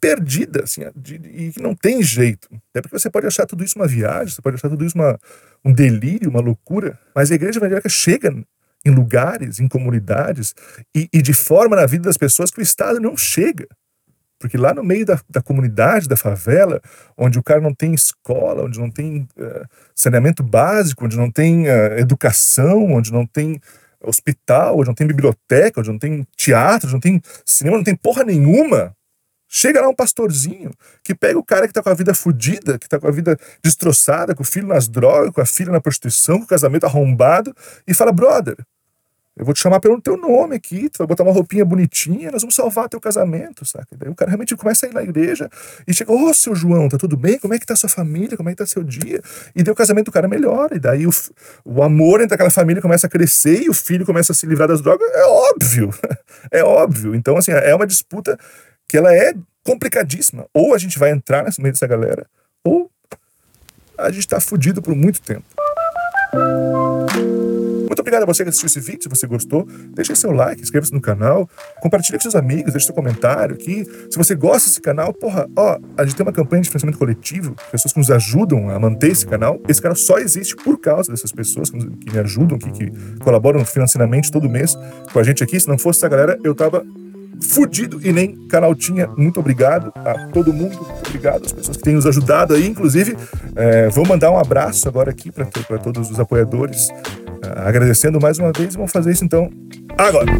perdida, 0.00 0.64
assim, 0.64 0.80
e 1.04 1.52
não 1.60 1.74
tem 1.74 2.02
jeito. 2.02 2.48
É 2.72 2.80
porque 2.80 2.98
você 2.98 3.10
pode 3.10 3.26
achar 3.26 3.44
tudo 3.44 3.62
isso 3.62 3.78
uma 3.78 3.86
viagem, 3.86 4.34
você 4.34 4.40
pode 4.40 4.56
achar 4.56 4.70
tudo 4.70 4.82
isso 4.82 4.96
uma, 4.96 5.20
um 5.62 5.74
delírio, 5.74 6.30
uma 6.30 6.40
loucura, 6.40 6.98
mas 7.14 7.30
a 7.30 7.34
igreja 7.34 7.58
evangélica 7.58 7.90
chega 7.90 8.34
em 8.84 8.90
lugares, 8.90 9.60
em 9.60 9.68
comunidades, 9.68 10.54
e, 10.94 11.08
e, 11.12 11.20
de 11.22 11.32
forma 11.32 11.76
na 11.76 11.86
vida 11.86 12.04
das 12.04 12.16
pessoas 12.16 12.50
que 12.50 12.60
o 12.60 12.62
Estado 12.62 13.00
não 13.00 13.16
chega. 13.16 13.66
Porque 14.38 14.56
lá 14.56 14.72
no 14.72 14.82
meio 14.82 15.04
da, 15.04 15.20
da 15.28 15.42
comunidade, 15.42 16.08
da 16.08 16.16
favela, 16.16 16.80
onde 17.16 17.38
o 17.38 17.42
cara 17.42 17.60
não 17.60 17.74
tem 17.74 17.92
escola, 17.92 18.64
onde 18.64 18.80
não 18.80 18.90
tem 18.90 19.28
uh, 19.36 19.66
saneamento 19.94 20.42
básico, 20.42 21.04
onde 21.04 21.16
não 21.16 21.30
tem 21.30 21.68
uh, 21.68 21.98
educação, 21.98 22.90
onde 22.92 23.12
não 23.12 23.26
tem 23.26 23.60
hospital, 24.02 24.78
onde 24.78 24.88
não 24.88 24.94
tem 24.94 25.06
biblioteca, 25.06 25.80
onde 25.80 25.90
não 25.90 25.98
tem 25.98 26.26
teatro, 26.34 26.86
onde 26.86 26.94
não 26.94 27.00
tem 27.00 27.20
cinema, 27.44 27.76
não 27.76 27.84
tem 27.84 27.94
porra 27.94 28.24
nenhuma, 28.24 28.96
Chega 29.52 29.80
lá 29.80 29.88
um 29.88 29.94
pastorzinho 29.94 30.70
que 31.02 31.12
pega 31.12 31.36
o 31.36 31.44
cara 31.44 31.66
que 31.66 31.74
tá 31.74 31.82
com 31.82 31.88
a 31.88 31.94
vida 31.94 32.14
fodida, 32.14 32.78
que 32.78 32.88
tá 32.88 33.00
com 33.00 33.08
a 33.08 33.10
vida 33.10 33.36
destroçada, 33.60 34.32
com 34.32 34.44
o 34.44 34.46
filho 34.46 34.68
nas 34.68 34.86
drogas, 34.86 35.32
com 35.32 35.40
a 35.40 35.44
filha 35.44 35.72
na 35.72 35.80
prostituição, 35.80 36.38
com 36.38 36.44
o 36.44 36.46
casamento 36.46 36.86
arrombado, 36.86 37.52
e 37.84 37.92
fala: 37.92 38.12
brother, 38.12 38.56
eu 39.40 39.44
vou 39.46 39.54
te 39.54 39.60
chamar 39.60 39.80
pelo 39.80 39.98
teu 39.98 40.18
nome 40.18 40.54
aqui, 40.54 40.90
tu 40.90 40.98
vai 40.98 41.06
botar 41.06 41.22
uma 41.22 41.32
roupinha 41.32 41.64
bonitinha, 41.64 42.30
nós 42.30 42.42
vamos 42.42 42.54
salvar 42.54 42.90
teu 42.90 43.00
casamento, 43.00 43.64
sabe? 43.64 43.86
Daí 43.96 44.10
o 44.10 44.14
cara 44.14 44.30
realmente 44.30 44.54
começa 44.54 44.84
a 44.84 44.90
ir 44.90 44.92
na 44.92 45.02
igreja 45.02 45.48
e 45.88 45.94
chega, 45.94 46.12
ô 46.12 46.28
oh, 46.28 46.34
seu 46.34 46.54
João, 46.54 46.90
tá 46.90 46.98
tudo 46.98 47.16
bem? 47.16 47.38
Como 47.38 47.54
é 47.54 47.58
que 47.58 47.64
tá 47.64 47.74
sua 47.74 47.88
família? 47.88 48.36
Como 48.36 48.50
é 48.50 48.52
que 48.52 48.58
tá 48.58 48.66
seu 48.66 48.84
dia? 48.84 49.22
E 49.56 49.62
daí 49.62 49.72
o 49.72 49.74
casamento 49.74 50.06
do 50.06 50.12
cara 50.12 50.28
melhora, 50.28 50.76
e 50.76 50.78
daí 50.78 51.06
o, 51.06 51.10
o 51.64 51.82
amor 51.82 52.20
entre 52.20 52.34
aquela 52.34 52.50
família 52.50 52.82
começa 52.82 53.06
a 53.06 53.10
crescer 53.10 53.62
e 53.62 53.70
o 53.70 53.74
filho 53.74 54.04
começa 54.04 54.32
a 54.32 54.34
se 54.34 54.46
livrar 54.46 54.68
das 54.68 54.82
drogas. 54.82 55.10
É 55.10 55.24
óbvio, 55.24 55.90
é 56.52 56.62
óbvio. 56.62 57.14
Então, 57.14 57.34
assim, 57.38 57.52
é 57.52 57.74
uma 57.74 57.86
disputa 57.86 58.38
que 58.86 58.98
ela 58.98 59.10
é 59.14 59.32
complicadíssima. 59.64 60.44
Ou 60.52 60.74
a 60.74 60.78
gente 60.78 60.98
vai 60.98 61.12
entrar 61.12 61.44
nesse 61.44 61.62
meio 61.62 61.72
dessa 61.72 61.86
galera, 61.86 62.26
ou 62.62 62.90
a 63.96 64.10
gente 64.10 64.20
está 64.20 64.38
fudido 64.38 64.82
por 64.82 64.94
muito 64.94 65.22
tempo. 65.22 65.44
Muito 68.00 68.08
obrigado 68.08 68.22
a 68.22 68.26
você 68.26 68.42
que 68.42 68.48
assistiu 68.48 68.66
esse 68.66 68.80
vídeo. 68.80 69.02
Se 69.02 69.08
você 69.10 69.26
gostou, 69.26 69.68
deixe 69.94 70.16
seu 70.16 70.32
like, 70.32 70.62
inscreva-se 70.62 70.90
no 70.90 71.02
canal, 71.02 71.46
compartilhe 71.82 72.16
com 72.16 72.22
seus 72.22 72.34
amigos, 72.34 72.72
deixe 72.72 72.86
seu 72.86 72.94
comentário 72.94 73.54
aqui. 73.54 73.84
Se 74.10 74.16
você 74.16 74.34
gosta 74.34 74.70
desse 74.70 74.80
canal, 74.80 75.12
porra, 75.12 75.46
ó, 75.54 75.78
a 75.98 76.04
gente 76.06 76.16
tem 76.16 76.24
uma 76.24 76.32
campanha 76.32 76.62
de 76.62 76.70
financiamento 76.70 76.96
coletivo, 76.96 77.54
pessoas 77.70 77.92
que 77.92 77.98
nos 77.98 78.10
ajudam 78.10 78.70
a 78.70 78.78
manter 78.78 79.10
esse 79.10 79.26
canal. 79.26 79.60
Esse 79.68 79.82
canal 79.82 79.96
só 79.96 80.16
existe 80.16 80.56
por 80.56 80.80
causa 80.80 81.12
dessas 81.12 81.30
pessoas 81.30 81.68
que, 81.68 81.76
me 81.76 82.18
ajudam, 82.20 82.58
que, 82.58 82.70
que 82.70 82.90
colaboram 83.18 83.62
financeiramente 83.66 84.32
todo 84.32 84.48
mês 84.48 84.74
com 85.12 85.18
a 85.18 85.22
gente 85.22 85.44
aqui. 85.44 85.60
Se 85.60 85.68
não 85.68 85.76
fosse 85.76 85.98
essa 85.98 86.08
galera, 86.08 86.38
eu 86.42 86.54
tava 86.54 86.82
fudido 87.42 88.00
e 88.02 88.12
nem 88.12 88.34
canal 88.48 88.74
tinha. 88.74 89.08
Muito 89.08 89.40
obrigado 89.40 89.92
a 89.94 90.28
todo 90.28 90.52
mundo, 90.52 90.76
muito 90.76 91.08
obrigado 91.08 91.46
às 91.46 91.52
pessoas 91.52 91.76
que 91.76 91.82
têm 91.82 91.94
nos 91.94 92.06
ajudado 92.06 92.54
aí, 92.54 92.66
inclusive. 92.66 93.16
É, 93.56 93.88
vou 93.88 94.06
mandar 94.06 94.30
um 94.30 94.38
abraço 94.38 94.88
agora 94.88 95.10
aqui 95.10 95.30
para 95.30 95.78
todos 95.78 96.10
os 96.10 96.20
apoiadores, 96.20 96.88
agradecendo 97.42 98.20
mais 98.20 98.38
uma 98.38 98.52
vez. 98.56 98.74
Vamos 98.74 98.92
fazer 98.92 99.12
isso 99.12 99.24
então 99.24 99.50
agora. 99.96 100.30